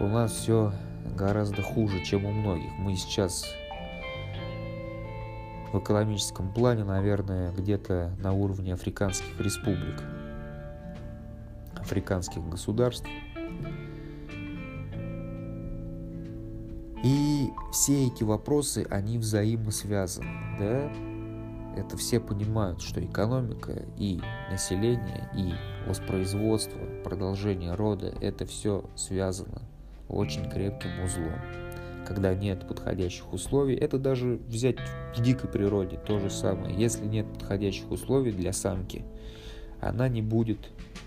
у 0.00 0.06
нас 0.06 0.32
все 0.32 0.72
гораздо 1.16 1.62
хуже, 1.62 2.02
чем 2.02 2.24
у 2.24 2.32
многих. 2.32 2.70
Мы 2.78 2.96
сейчас 2.96 3.46
в 5.72 5.78
экономическом 5.78 6.52
плане, 6.52 6.84
наверное, 6.84 7.52
где-то 7.52 8.12
на 8.18 8.32
уровне 8.32 8.74
африканских 8.74 9.40
республик, 9.40 10.02
африканских 11.76 12.48
государств. 12.48 13.08
И 17.04 17.50
все 17.70 18.06
эти 18.06 18.24
вопросы, 18.24 18.86
они 18.90 19.18
взаимно 19.18 19.70
связаны, 19.70 20.28
да? 20.58 20.90
это 21.76 21.96
все 21.96 22.18
понимают, 22.18 22.80
что 22.80 23.04
экономика 23.04 23.84
и 23.98 24.20
население, 24.50 25.28
и 25.36 25.52
воспроизводство, 25.88 26.80
продолжение 27.04 27.74
рода, 27.74 28.14
это 28.20 28.46
все 28.46 28.84
связано 28.94 29.60
очень 30.14 30.48
крепким 30.48 30.90
узлом. 31.04 31.40
Когда 32.06 32.34
нет 32.34 32.66
подходящих 32.68 33.32
условий, 33.32 33.74
это 33.74 33.98
даже 33.98 34.38
взять 34.46 34.76
в 35.16 35.22
дикой 35.22 35.48
природе 35.48 35.96
то 35.96 36.18
же 36.18 36.30
самое. 36.30 36.74
Если 36.74 37.06
нет 37.06 37.26
подходящих 37.32 37.90
условий 37.90 38.32
для 38.32 38.52
самки, 38.52 39.04
она 39.80 40.08
не 40.08 40.22
будет 40.22 40.58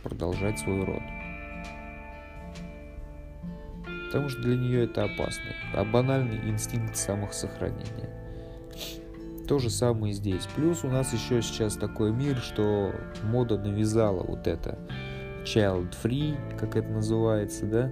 продолжать 0.03 0.59
свой 0.59 0.83
род. 0.83 1.01
Потому 4.07 4.29
что 4.29 4.41
для 4.41 4.55
нее 4.55 4.85
это 4.85 5.03
опасно. 5.03 5.51
А 5.73 5.83
банальный 5.83 6.49
инстинкт 6.49 6.95
самосохранения. 6.95 8.09
То 9.47 9.59
же 9.59 9.69
самое 9.69 10.11
и 10.11 10.15
здесь. 10.15 10.47
Плюс 10.55 10.83
у 10.83 10.87
нас 10.87 11.13
еще 11.13 11.41
сейчас 11.41 11.75
такой 11.75 12.11
мир, 12.11 12.37
что 12.37 12.93
мода 13.23 13.57
навязала 13.57 14.23
вот 14.23 14.47
это 14.47 14.79
child 15.43 15.93
free, 16.03 16.35
как 16.57 16.75
это 16.75 16.89
называется, 16.89 17.65
да? 17.65 17.91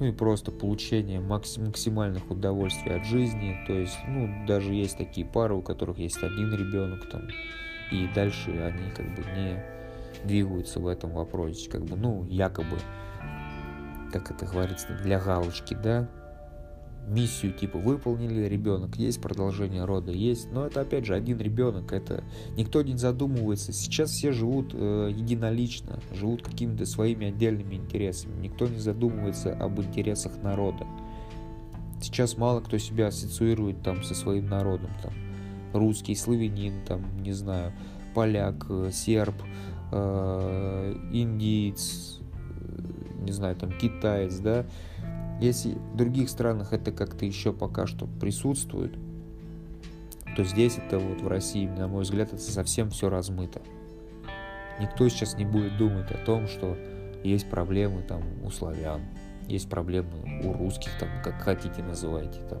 Ну 0.00 0.06
и 0.06 0.12
просто 0.12 0.52
получение 0.52 1.20
максимальных 1.20 2.30
удовольствий 2.30 2.94
от 2.94 3.04
жизни. 3.04 3.58
То 3.66 3.72
есть, 3.72 3.98
ну, 4.06 4.46
даже 4.46 4.72
есть 4.72 4.96
такие 4.96 5.26
пары, 5.26 5.54
у 5.54 5.62
которых 5.62 5.98
есть 5.98 6.22
один 6.22 6.52
ребенок 6.52 7.08
там, 7.10 7.22
и 7.90 8.08
дальше 8.14 8.50
они 8.50 8.90
как 8.90 9.06
бы 9.14 9.24
не 9.36 9.62
двигаются 10.24 10.80
в 10.80 10.86
этом 10.86 11.10
вопросе, 11.12 11.68
как 11.70 11.84
бы, 11.84 11.96
ну, 11.96 12.24
якобы, 12.28 12.78
как 14.12 14.30
это 14.30 14.46
говорится, 14.46 14.88
для 15.02 15.18
галочки, 15.18 15.74
да, 15.74 16.08
миссию 17.08 17.52
типа 17.52 17.78
выполнили, 17.78 18.46
ребенок 18.46 18.96
есть, 18.96 19.20
продолжение 19.20 19.84
рода 19.84 20.12
есть, 20.12 20.50
но 20.52 20.66
это 20.66 20.82
опять 20.82 21.04
же 21.04 21.14
один 21.14 21.38
ребенок, 21.38 21.92
это 21.92 22.24
никто 22.56 22.82
не 22.82 22.96
задумывается. 22.96 23.72
Сейчас 23.72 24.10
все 24.10 24.32
живут 24.32 24.72
э, 24.74 25.10
единолично, 25.14 26.00
живут 26.12 26.42
какими-то 26.42 26.86
своими 26.86 27.28
отдельными 27.28 27.74
интересами, 27.74 28.40
никто 28.40 28.66
не 28.66 28.78
задумывается 28.78 29.54
об 29.54 29.80
интересах 29.80 30.42
народа. 30.42 30.86
Сейчас 32.00 32.36
мало 32.36 32.60
кто 32.60 32.78
себя 32.78 33.08
ассоциирует 33.08 33.82
там 33.82 34.02
со 34.02 34.14
своим 34.14 34.46
народом, 34.46 34.90
там 35.02 35.12
русский, 35.72 36.14
славянин, 36.14 36.84
там 36.86 37.02
не 37.22 37.32
знаю, 37.32 37.72
поляк, 38.14 38.66
э, 38.68 38.90
серб, 38.92 39.34
э, 39.92 40.94
индиец, 41.12 42.20
э, 42.20 43.22
не 43.22 43.32
знаю, 43.32 43.56
там 43.56 43.72
китаец, 43.72 44.38
да, 44.38 44.66
если 45.40 45.74
в 45.74 45.96
других 45.96 46.28
странах 46.28 46.72
это 46.72 46.92
как-то 46.92 47.24
еще 47.24 47.52
пока 47.52 47.86
что 47.86 48.06
присутствует, 48.06 48.94
то 50.36 50.44
здесь 50.44 50.78
это 50.78 50.98
вот 50.98 51.20
в 51.20 51.28
России, 51.28 51.66
на 51.66 51.88
мой 51.88 52.02
взгляд, 52.02 52.32
это 52.32 52.42
совсем 52.42 52.90
все 52.90 53.08
размыто. 53.08 53.60
Никто 54.80 55.08
сейчас 55.08 55.36
не 55.36 55.44
будет 55.44 55.76
думать 55.76 56.10
о 56.10 56.24
том, 56.24 56.46
что 56.46 56.76
есть 57.24 57.50
проблемы 57.50 58.02
там 58.02 58.22
у 58.44 58.50
славян, 58.50 59.02
есть 59.48 59.68
проблемы 59.68 60.42
у 60.44 60.52
русских, 60.52 60.90
там, 61.00 61.08
как 61.24 61.40
хотите 61.40 61.82
называйте, 61.82 62.40
там, 62.48 62.60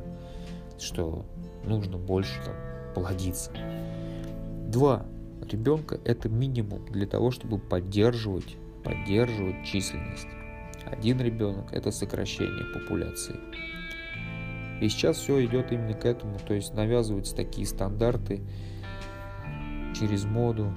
что 0.78 1.24
нужно 1.64 1.98
больше 1.98 2.34
там 2.44 2.54
плодиться. 2.94 3.52
Два 4.68 5.06
ребенка 5.40 6.00
это 6.04 6.28
минимум 6.28 6.84
для 6.86 7.06
того, 7.06 7.30
чтобы 7.30 7.58
поддерживать, 7.58 8.56
поддерживать 8.82 9.64
численность. 9.64 10.26
Один 10.90 11.20
ребенок– 11.20 11.70
это 11.72 11.90
сокращение 11.90 12.64
популяции. 12.72 13.36
И 14.80 14.88
сейчас 14.88 15.18
все 15.18 15.44
идет 15.44 15.72
именно 15.72 15.94
к 15.94 16.04
этому, 16.04 16.38
то 16.38 16.54
есть 16.54 16.72
навязываются 16.74 17.34
такие 17.34 17.66
стандарты 17.66 18.42
через 19.98 20.24
моду, 20.24 20.76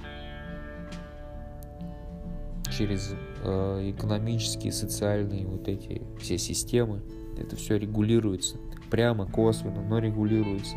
через 2.76 3.14
э, 3.44 3.92
экономические, 3.96 4.72
социальные 4.72 5.46
вот 5.46 5.68
эти 5.68 6.02
все 6.20 6.38
системы. 6.38 7.02
Это 7.38 7.56
все 7.56 7.78
регулируется 7.78 8.56
прямо, 8.90 9.26
косвенно, 9.26 9.82
но 9.82 9.98
регулируется. 9.98 10.76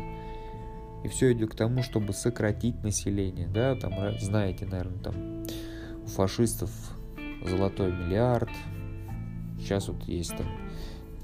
И 1.04 1.08
все 1.08 1.32
идет 1.32 1.52
к 1.52 1.54
тому, 1.56 1.82
чтобы 1.82 2.12
сократить 2.12 2.82
население, 2.82 3.48
да, 3.48 3.74
там, 3.74 3.92
знаете, 4.18 4.66
наверное, 4.66 4.98
там 4.98 5.44
у 6.04 6.06
фашистов 6.06 6.70
золотой 7.44 7.92
миллиард, 7.92 8.50
Сейчас 9.66 9.88
вот 9.88 10.00
есть 10.04 10.36
там 10.36 10.46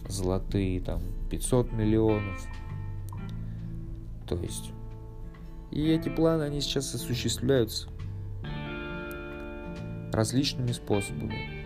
золотые 0.08 0.80
там 0.80 1.00
500 1.30 1.70
миллионов. 1.70 2.44
То 4.26 4.34
есть 4.34 4.72
и 5.70 5.88
эти 5.88 6.08
планы, 6.08 6.42
они 6.42 6.60
сейчас 6.60 6.92
осуществляются 6.92 7.88
различными 10.12 10.72
способами. 10.72 11.62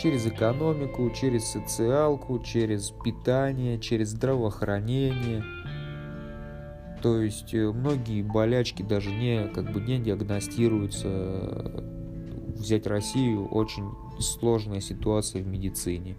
Через 0.00 0.26
экономику, 0.26 1.10
через 1.10 1.44
социалку, 1.50 2.38
через 2.38 2.90
питание, 3.04 3.78
через 3.78 4.08
здравоохранение. 4.08 5.44
То 7.02 7.20
есть 7.20 7.52
э, 7.52 7.70
многие 7.70 8.22
болячки 8.22 8.82
даже 8.82 9.10
не, 9.10 9.48
как 9.48 9.70
бы 9.70 9.82
не 9.82 9.98
диагностируются. 9.98 11.84
Взять 12.56 12.86
Россию 12.86 13.46
очень 13.48 13.90
сложная 14.18 14.80
ситуация 14.80 15.42
в 15.42 15.46
медицине. 15.46 16.16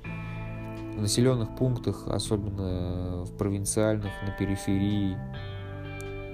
В 0.95 1.01
населенных 1.01 1.55
пунктах, 1.55 2.07
особенно 2.07 3.25
в 3.25 3.37
провинциальных, 3.37 4.11
на 4.25 4.31
периферии, 4.31 5.17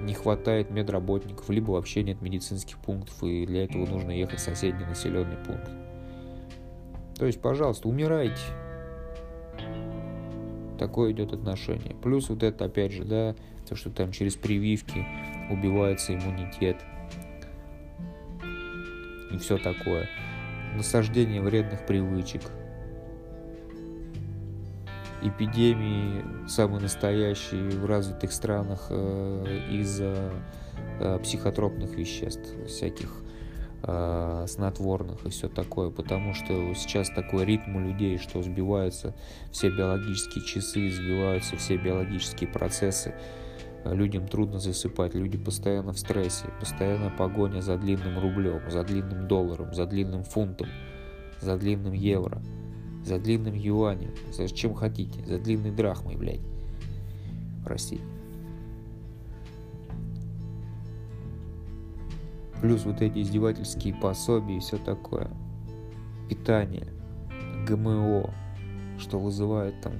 не 0.01 0.13
хватает 0.13 0.71
медработников, 0.71 1.49
либо 1.49 1.71
вообще 1.71 2.03
нет 2.03 2.21
медицинских 2.21 2.77
пунктов, 2.77 3.23
и 3.23 3.45
для 3.45 3.63
этого 3.65 3.85
нужно 3.85 4.11
ехать 4.11 4.39
в 4.39 4.43
соседний 4.43 4.85
населенный 4.85 5.37
пункт. 5.37 5.69
То 7.17 7.25
есть, 7.25 7.41
пожалуйста, 7.41 7.87
умирайте. 7.87 8.41
Такое 10.79 11.11
идет 11.11 11.33
отношение. 11.33 11.95
Плюс 11.95 12.29
вот 12.29 12.41
это, 12.41 12.65
опять 12.65 12.91
же, 12.91 13.03
да, 13.03 13.35
то, 13.67 13.75
что 13.75 13.91
там 13.91 14.11
через 14.11 14.35
прививки 14.35 15.05
убивается 15.51 16.15
иммунитет. 16.15 16.77
И 19.31 19.37
все 19.37 19.57
такое 19.57 20.09
насаждение 20.75 21.41
вредных 21.41 21.85
привычек, 21.85 22.41
эпидемии 25.21 26.47
самые 26.47 26.81
настоящие 26.81 27.69
в 27.69 27.85
развитых 27.85 28.31
странах 28.31 28.87
э, 28.89 29.67
из-за 29.71 30.31
э, 30.99 31.19
психотропных 31.19 31.95
веществ, 31.95 32.49
всяких 32.67 33.13
э, 33.83 34.45
снотворных 34.47 35.25
и 35.25 35.29
все 35.29 35.47
такое, 35.47 35.91
потому 35.91 36.33
что 36.33 36.73
сейчас 36.73 37.09
такой 37.09 37.45
ритм 37.45 37.75
у 37.75 37.79
людей, 37.79 38.17
что 38.17 38.41
сбиваются 38.41 39.15
все 39.51 39.69
биологические 39.69 40.43
часы, 40.43 40.89
сбиваются 40.89 41.55
все 41.57 41.77
биологические 41.77 42.49
процессы, 42.49 43.13
людям 43.85 44.27
трудно 44.27 44.59
засыпать, 44.59 45.15
люди 45.15 45.37
постоянно 45.37 45.93
в 45.93 45.99
стрессе, 45.99 46.47
постоянно 46.59 47.09
погоня 47.09 47.61
за 47.61 47.77
длинным 47.77 48.19
рублем, 48.19 48.61
за 48.69 48.83
длинным 48.83 49.27
долларом, 49.27 49.73
за 49.73 49.85
длинным 49.85 50.23
фунтом, 50.23 50.67
за 51.39 51.57
длинным 51.57 51.93
евро, 51.93 52.41
за 53.03 53.19
длинным 53.19 53.55
юанем, 53.55 54.13
за 54.31 54.47
чем 54.47 54.73
хотите, 54.73 55.25
за 55.25 55.39
длинной 55.39 55.71
драхмой, 55.71 56.15
блядь. 56.15 56.41
Простите. 57.65 58.03
Плюс 62.61 62.85
вот 62.85 63.01
эти 63.01 63.19
издевательские 63.23 63.95
пособия 63.95 64.57
и 64.57 64.59
все 64.59 64.77
такое. 64.77 65.31
Питание, 66.29 66.87
ГМО, 67.67 68.31
что 68.99 69.19
вызывает 69.19 69.81
там 69.81 69.93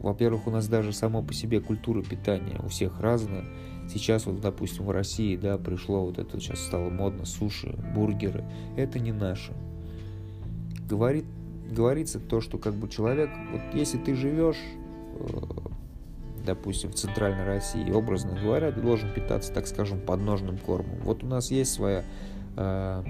во-первых, 0.00 0.46
у 0.46 0.50
нас 0.50 0.68
даже 0.68 0.92
само 0.92 1.22
по 1.22 1.32
себе 1.32 1.60
культура 1.60 2.02
питания 2.02 2.60
у 2.62 2.68
всех 2.68 3.00
разная. 3.00 3.44
Сейчас 3.88 4.26
вот, 4.26 4.40
допустим, 4.40 4.84
в 4.84 4.90
России, 4.90 5.36
да, 5.36 5.58
пришло 5.58 6.04
вот 6.04 6.18
это, 6.18 6.38
сейчас 6.40 6.60
стало 6.60 6.90
модно, 6.90 7.24
суши, 7.24 7.74
бургеры. 7.94 8.44
Это 8.76 8.98
не 8.98 9.12
наше. 9.12 9.52
Говорит, 10.88 11.24
говорится 11.70 12.20
то, 12.20 12.40
что 12.40 12.58
как 12.58 12.74
бы 12.74 12.88
человек, 12.88 13.30
вот 13.52 13.60
если 13.74 13.98
ты 13.98 14.14
живешь, 14.14 14.60
э, 15.18 15.38
допустим, 16.44 16.90
в 16.90 16.94
центральной 16.94 17.44
России, 17.44 17.90
образно 17.90 18.38
говоря, 18.40 18.72
ты 18.72 18.80
должен 18.80 19.12
питаться, 19.12 19.52
так 19.52 19.66
скажем, 19.66 20.00
подножным 20.00 20.58
кормом. 20.58 20.98
Вот 21.02 21.22
у 21.22 21.26
нас 21.26 21.50
есть 21.50 21.72
своя 21.72 22.04
э, 22.56 23.04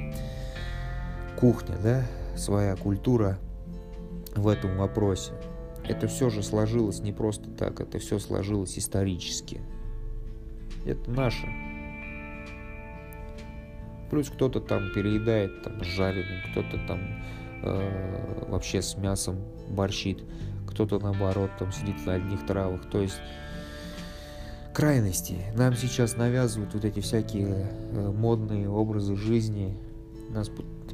кухня, 1.39 1.77
да, 1.83 2.03
своя 2.37 2.77
культура 2.77 3.39
в 4.35 4.49
этом 4.49 4.77
вопросе 4.77 5.33
это 5.89 6.09
все 6.09 6.31
же 6.31 6.43
сложилось 6.43 7.01
не 7.01 7.13
просто 7.13 7.51
так, 7.51 7.81
это 7.81 7.99
все 7.99 8.19
сложилось 8.19 8.79
исторически. 8.79 9.61
Это 10.85 11.11
наше. 11.11 11.47
Плюс 14.11 14.31
кто-то 14.31 14.61
там 14.61 14.93
переедает 14.95 15.63
там 15.63 15.83
с 15.83 15.87
жареным, 15.87 16.43
кто-то 16.51 16.79
там 16.87 17.25
э, 17.63 18.45
вообще 18.49 18.81
с 18.81 18.97
мясом 18.97 19.37
борщит, 19.69 20.23
кто-то 20.69 20.99
наоборот 20.99 21.51
там 21.59 21.73
сидит 21.73 22.05
на 22.07 22.15
одних 22.15 22.47
травах. 22.47 22.89
То 22.89 23.03
есть 23.03 23.21
крайности. 24.73 25.39
Нам 25.55 25.75
сейчас 25.75 26.17
навязывают 26.17 26.75
вот 26.75 26.85
эти 26.85 27.01
всякие 27.01 27.67
э, 27.67 28.13
модные 28.13 28.69
образы 28.69 29.17
жизни. 29.17 29.77
Нас 30.31 30.51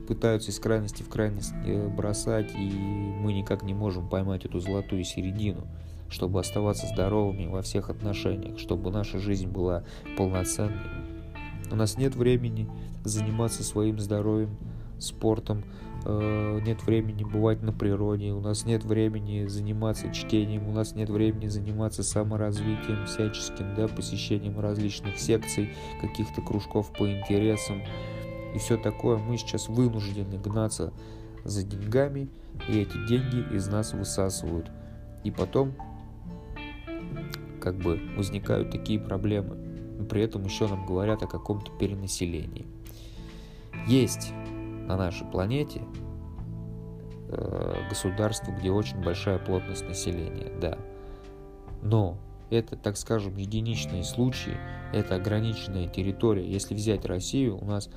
пытаются 0.07 0.51
из 0.51 0.59
крайности 0.59 1.03
в 1.03 1.09
крайность 1.09 1.53
э, 1.64 1.89
бросать, 1.89 2.53
и 2.55 2.70
мы 2.70 3.33
никак 3.33 3.62
не 3.62 3.74
можем 3.74 4.09
поймать 4.09 4.45
эту 4.45 4.61
золотую 4.61 5.05
середину, 5.05 5.66
чтобы 6.09 6.41
оставаться 6.41 6.87
здоровыми 6.87 7.47
во 7.47 7.62
всех 7.62 7.91
отношениях, 7.91 8.59
чтобы 8.59 8.91
наша 8.91 9.18
жизнь 9.18 9.49
была 9.49 9.85
полноценной. 10.16 10.78
У 11.70 11.76
нас 11.76 11.97
нет 11.97 12.14
времени 12.14 12.68
заниматься 13.05 13.62
своим 13.64 13.99
здоровьем, 13.99 14.57
спортом, 14.99 15.64
Э, 16.05 16.61
нет 16.64 16.83
времени 16.85 17.24
бывать 17.24 17.62
на 17.62 17.72
природе, 17.72 18.33
у 18.33 18.41
нас 18.41 18.64
нет 18.64 18.85
времени 18.85 19.47
заниматься 19.47 20.12
чтением, 20.12 20.68
у 20.68 20.72
нас 20.72 20.95
нет 20.95 21.11
времени 21.11 21.47
заниматься 21.47 22.03
саморазвитием 22.03 23.07
всяческим, 23.07 23.74
да, 23.76 23.87
посещением 23.87 24.59
различных 24.59 25.18
секций, 25.18 25.70
каких-то 26.01 26.43
кружков 26.43 26.93
по 26.93 27.11
интересам 27.11 27.83
и 28.55 28.59
все 28.59 28.76
такое. 28.76 29.16
Мы 29.16 29.36
сейчас 29.36 29.68
вынуждены 29.68 30.38
гнаться 30.38 30.92
за 31.44 31.62
деньгами, 31.62 32.28
и 32.68 32.80
эти 32.80 33.07
деньги 33.07 33.55
из 33.55 33.66
нас 33.68 33.92
высасывают. 33.92 34.70
И 35.24 35.30
потом 35.30 35.74
как 37.61 37.76
бы 37.76 38.00
возникают 38.16 38.70
такие 38.70 38.98
проблемы. 38.98 39.57
При 40.09 40.22
этом 40.22 40.44
еще 40.44 40.66
нам 40.66 40.84
говорят 40.84 41.22
о 41.22 41.26
каком-то 41.26 41.70
перенаселении. 41.78 42.66
Есть 43.86 44.32
на 44.86 44.96
нашей 44.96 45.26
планете 45.26 45.82
э, 47.28 47.74
государство, 47.88 48.50
где 48.53 48.70
очень 48.70 49.03
большая 49.03 49.38
плотность 49.38 49.86
населения, 49.86 50.53
да. 50.61 50.78
Но 51.82 52.18
это, 52.50 52.76
так 52.76 52.96
скажем, 52.96 53.36
единичные 53.36 54.05
случаи, 54.05 54.57
это 54.92 55.14
ограниченная 55.14 55.88
территория. 55.88 56.46
Если 56.46 56.74
взять 56.74 57.07
Россию, 57.07 57.59
у 57.59 57.64
нас 57.64 57.88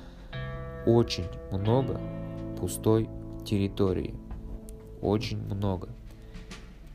очень 0.86 1.26
много 1.50 2.00
пустой 2.58 3.08
территории. 3.44 4.14
Очень 5.02 5.42
много. 5.42 5.88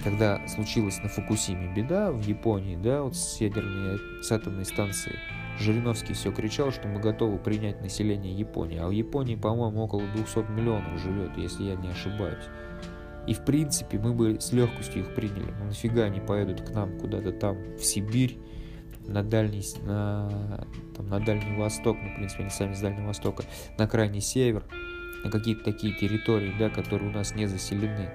Когда 0.03 0.47
случилась 0.47 0.97
на 1.03 1.09
Фукусиме 1.09 1.73
беда 1.75 2.11
в 2.11 2.25
Японии, 2.25 2.75
да, 2.75 3.03
вот 3.03 3.15
с 3.15 3.39
ядерной, 3.39 3.99
с 4.23 4.31
атомной 4.31 4.65
станцией, 4.65 5.19
Жириновский 5.59 6.13
все 6.13 6.31
кричал, 6.31 6.71
что 6.71 6.87
мы 6.87 6.99
готовы 6.99 7.37
принять 7.37 7.81
население 7.81 8.33
Японии. 8.33 8.79
А 8.79 8.87
в 8.87 8.91
Японии, 8.91 9.35
по-моему, 9.35 9.83
около 9.83 10.01
200 10.15 10.51
миллионов 10.51 10.99
живет, 10.99 11.37
если 11.37 11.65
я 11.65 11.75
не 11.75 11.89
ошибаюсь. 11.89 12.45
И 13.27 13.35
в 13.35 13.45
принципе 13.45 13.99
мы 13.99 14.13
бы 14.13 14.39
с 14.39 14.51
легкостью 14.51 15.03
их 15.03 15.13
приняли. 15.13 15.53
Ну 15.59 15.65
нафига 15.65 16.03
они 16.03 16.19
поедут 16.19 16.61
к 16.61 16.71
нам 16.71 16.97
куда-то 16.97 17.31
там, 17.31 17.57
в 17.77 17.83
Сибирь, 17.83 18.39
на 19.07 19.23
дальний, 19.23 19.63
на, 19.83 20.65
там, 20.95 21.09
на 21.09 21.19
Дальний 21.19 21.55
Восток, 21.57 21.97
ну, 22.01 22.11
в 22.11 22.15
принципе, 22.15 22.43
они 22.43 22.51
сами 22.51 22.73
с 22.73 22.79
Дальнего 22.79 23.07
Востока, 23.07 23.43
на 23.77 23.87
крайний 23.87 24.21
север, 24.21 24.63
на 25.23 25.31
какие-то 25.31 25.63
такие 25.63 25.93
территории, 25.93 26.53
да, 26.57 26.69
которые 26.69 27.09
у 27.09 27.13
нас 27.13 27.35
не 27.35 27.47
заселены. 27.47 28.09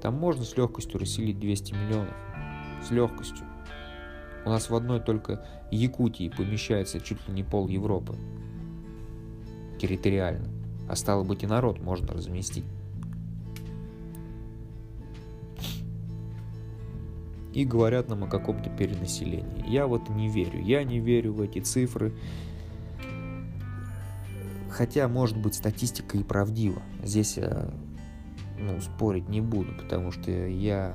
Там 0.00 0.14
можно 0.14 0.44
с 0.44 0.56
легкостью 0.56 1.00
расселить 1.00 1.38
200 1.38 1.74
миллионов. 1.74 2.14
С 2.86 2.90
легкостью. 2.90 3.46
У 4.44 4.50
нас 4.50 4.70
в 4.70 4.74
одной 4.74 5.00
только 5.00 5.44
Якутии 5.70 6.28
помещается 6.28 7.00
чуть 7.00 7.26
ли 7.28 7.34
не 7.34 7.42
пол 7.42 7.68
Европы. 7.68 8.14
Территориально. 9.80 10.48
А 10.88 10.96
стало 10.96 11.24
быть 11.24 11.42
и 11.42 11.46
народ 11.46 11.80
можно 11.80 12.08
разместить. 12.14 12.64
И 17.52 17.64
говорят 17.64 18.08
нам 18.08 18.24
о 18.24 18.28
каком-то 18.28 18.70
перенаселении. 18.70 19.68
Я 19.68 19.86
вот 19.86 20.08
не 20.10 20.28
верю. 20.28 20.60
Я 20.62 20.84
не 20.84 21.00
верю 21.00 21.32
в 21.32 21.40
эти 21.40 21.60
цифры. 21.60 22.14
Хотя, 24.70 25.08
может 25.08 25.38
быть, 25.38 25.54
статистика 25.54 26.18
и 26.18 26.22
правдива. 26.22 26.82
Здесь 27.02 27.38
я 27.38 27.70
ну, 28.58 28.80
спорить 28.80 29.28
не 29.28 29.40
буду, 29.40 29.72
потому 29.74 30.12
что 30.12 30.30
я 30.30 30.94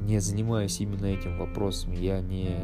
не 0.00 0.18
занимаюсь 0.18 0.80
именно 0.80 1.06
этим 1.06 1.38
вопросом, 1.38 1.92
я 1.92 2.20
не 2.20 2.56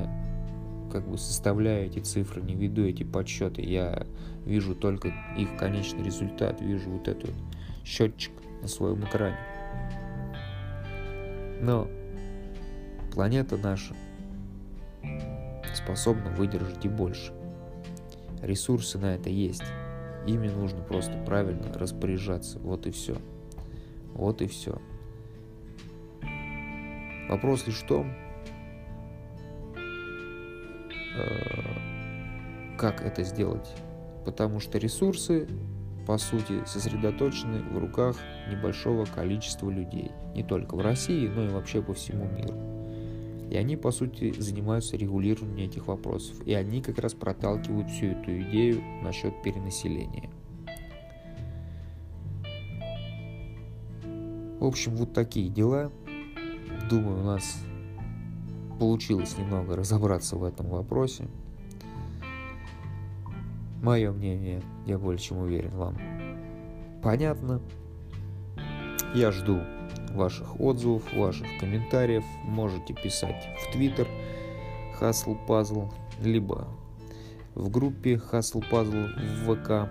как 0.92 1.08
бы 1.08 1.16
составляю 1.16 1.86
эти 1.86 2.00
цифры, 2.00 2.42
не 2.42 2.54
веду 2.54 2.84
эти 2.84 3.02
подсчеты, 3.02 3.62
я 3.62 4.06
вижу 4.44 4.74
только 4.74 5.12
их 5.38 5.56
конечный 5.56 6.04
результат, 6.04 6.60
вижу 6.60 6.90
вот 6.90 7.08
этот 7.08 7.30
счетчик 7.84 8.32
на 8.60 8.68
своем 8.68 9.04
экране. 9.04 9.38
Но 11.60 11.88
планета 13.12 13.56
наша 13.56 13.94
способна 15.74 16.30
выдержать 16.30 16.84
и 16.84 16.88
больше. 16.88 17.32
Ресурсы 18.40 18.98
на 18.98 19.14
это 19.14 19.30
есть. 19.30 19.62
Ими 20.26 20.48
нужно 20.48 20.82
просто 20.82 21.16
правильно 21.24 21.72
распоряжаться. 21.74 22.58
Вот 22.58 22.86
и 22.86 22.90
все. 22.90 23.16
Вот 24.14 24.42
и 24.42 24.46
все. 24.46 24.80
Вопрос 27.28 27.66
лишь 27.66 27.80
в 27.80 27.86
том, 27.86 28.12
э, 31.16 32.76
как 32.78 33.00
это 33.02 33.22
сделать. 33.22 33.68
Потому 34.24 34.60
что 34.60 34.78
ресурсы, 34.78 35.48
по 36.06 36.18
сути, 36.18 36.64
сосредоточены 36.66 37.62
в 37.62 37.78
руках 37.78 38.16
небольшого 38.50 39.06
количества 39.06 39.70
людей. 39.70 40.12
Не 40.34 40.42
только 40.44 40.76
в 40.76 40.80
России, 40.80 41.28
но 41.28 41.44
и 41.44 41.48
вообще 41.48 41.82
по 41.82 41.94
всему 41.94 42.28
миру. 42.28 42.71
И 43.52 43.56
они, 43.58 43.76
по 43.76 43.90
сути, 43.90 44.32
занимаются 44.40 44.96
регулированием 44.96 45.68
этих 45.68 45.86
вопросов. 45.86 46.40
И 46.46 46.54
они 46.54 46.80
как 46.80 46.98
раз 46.98 47.12
проталкивают 47.12 47.90
всю 47.90 48.06
эту 48.06 48.40
идею 48.44 48.80
насчет 49.02 49.42
перенаселения. 49.42 50.30
В 54.58 54.64
общем, 54.64 54.96
вот 54.96 55.12
такие 55.12 55.50
дела. 55.50 55.92
Думаю, 56.88 57.20
у 57.20 57.24
нас 57.24 57.62
получилось 58.80 59.36
немного 59.36 59.76
разобраться 59.76 60.36
в 60.36 60.44
этом 60.44 60.68
вопросе. 60.70 61.28
Мое 63.82 64.12
мнение, 64.12 64.62
я 64.86 64.98
более 64.98 65.18
чем 65.18 65.36
уверен, 65.36 65.72
вам 65.76 65.98
понятно. 67.02 67.60
Я 69.14 69.30
жду 69.30 69.60
ваших 70.10 70.60
отзывов, 70.60 71.02
ваших 71.14 71.46
комментариев. 71.58 72.24
Можете 72.44 72.94
писать 72.94 73.48
в 73.60 73.72
Твиттер 73.72 74.08
Hustle 75.00 75.36
Puzzle, 75.46 75.92
либо 76.22 76.68
в 77.54 77.70
группе 77.70 78.14
Hustle 78.14 78.64
Puzzle 78.70 79.08
в 79.44 79.54
ВК 79.54 79.90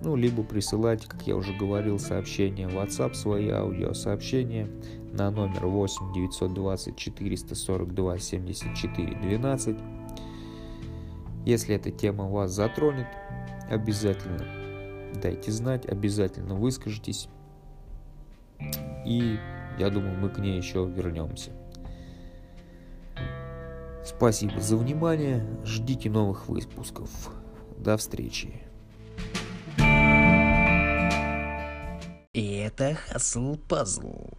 ну, 0.00 0.14
либо 0.14 0.42
присылать, 0.44 1.06
как 1.06 1.26
я 1.26 1.36
уже 1.36 1.52
говорил, 1.52 1.98
сообщения 1.98 2.68
в 2.68 2.74
WhatsApp, 2.74 3.14
свои 3.14 3.48
аудиосообщения 3.48 4.68
на 5.12 5.30
номер 5.30 5.66
8 5.66 6.12
920 6.14 6.96
442 6.96 8.18
74 8.18 9.16
12. 9.16 9.76
Если 11.44 11.74
эта 11.74 11.90
тема 11.90 12.28
вас 12.28 12.52
затронет, 12.52 13.08
обязательно 13.68 14.44
дайте 15.20 15.50
знать, 15.50 15.86
обязательно 15.86 16.54
выскажитесь. 16.54 17.28
И 19.08 19.38
я 19.78 19.88
думаю, 19.88 20.18
мы 20.18 20.28
к 20.28 20.38
ней 20.38 20.58
еще 20.58 20.86
вернемся. 20.86 21.50
Спасибо 24.04 24.60
за 24.60 24.76
внимание. 24.76 25.46
Ждите 25.64 26.10
новых 26.10 26.46
выпусков. 26.46 27.08
До 27.78 27.96
встречи. 27.96 28.62
И 32.34 32.56
это 32.56 32.98
Hustle 33.10 33.58
Puzzle. 33.66 34.36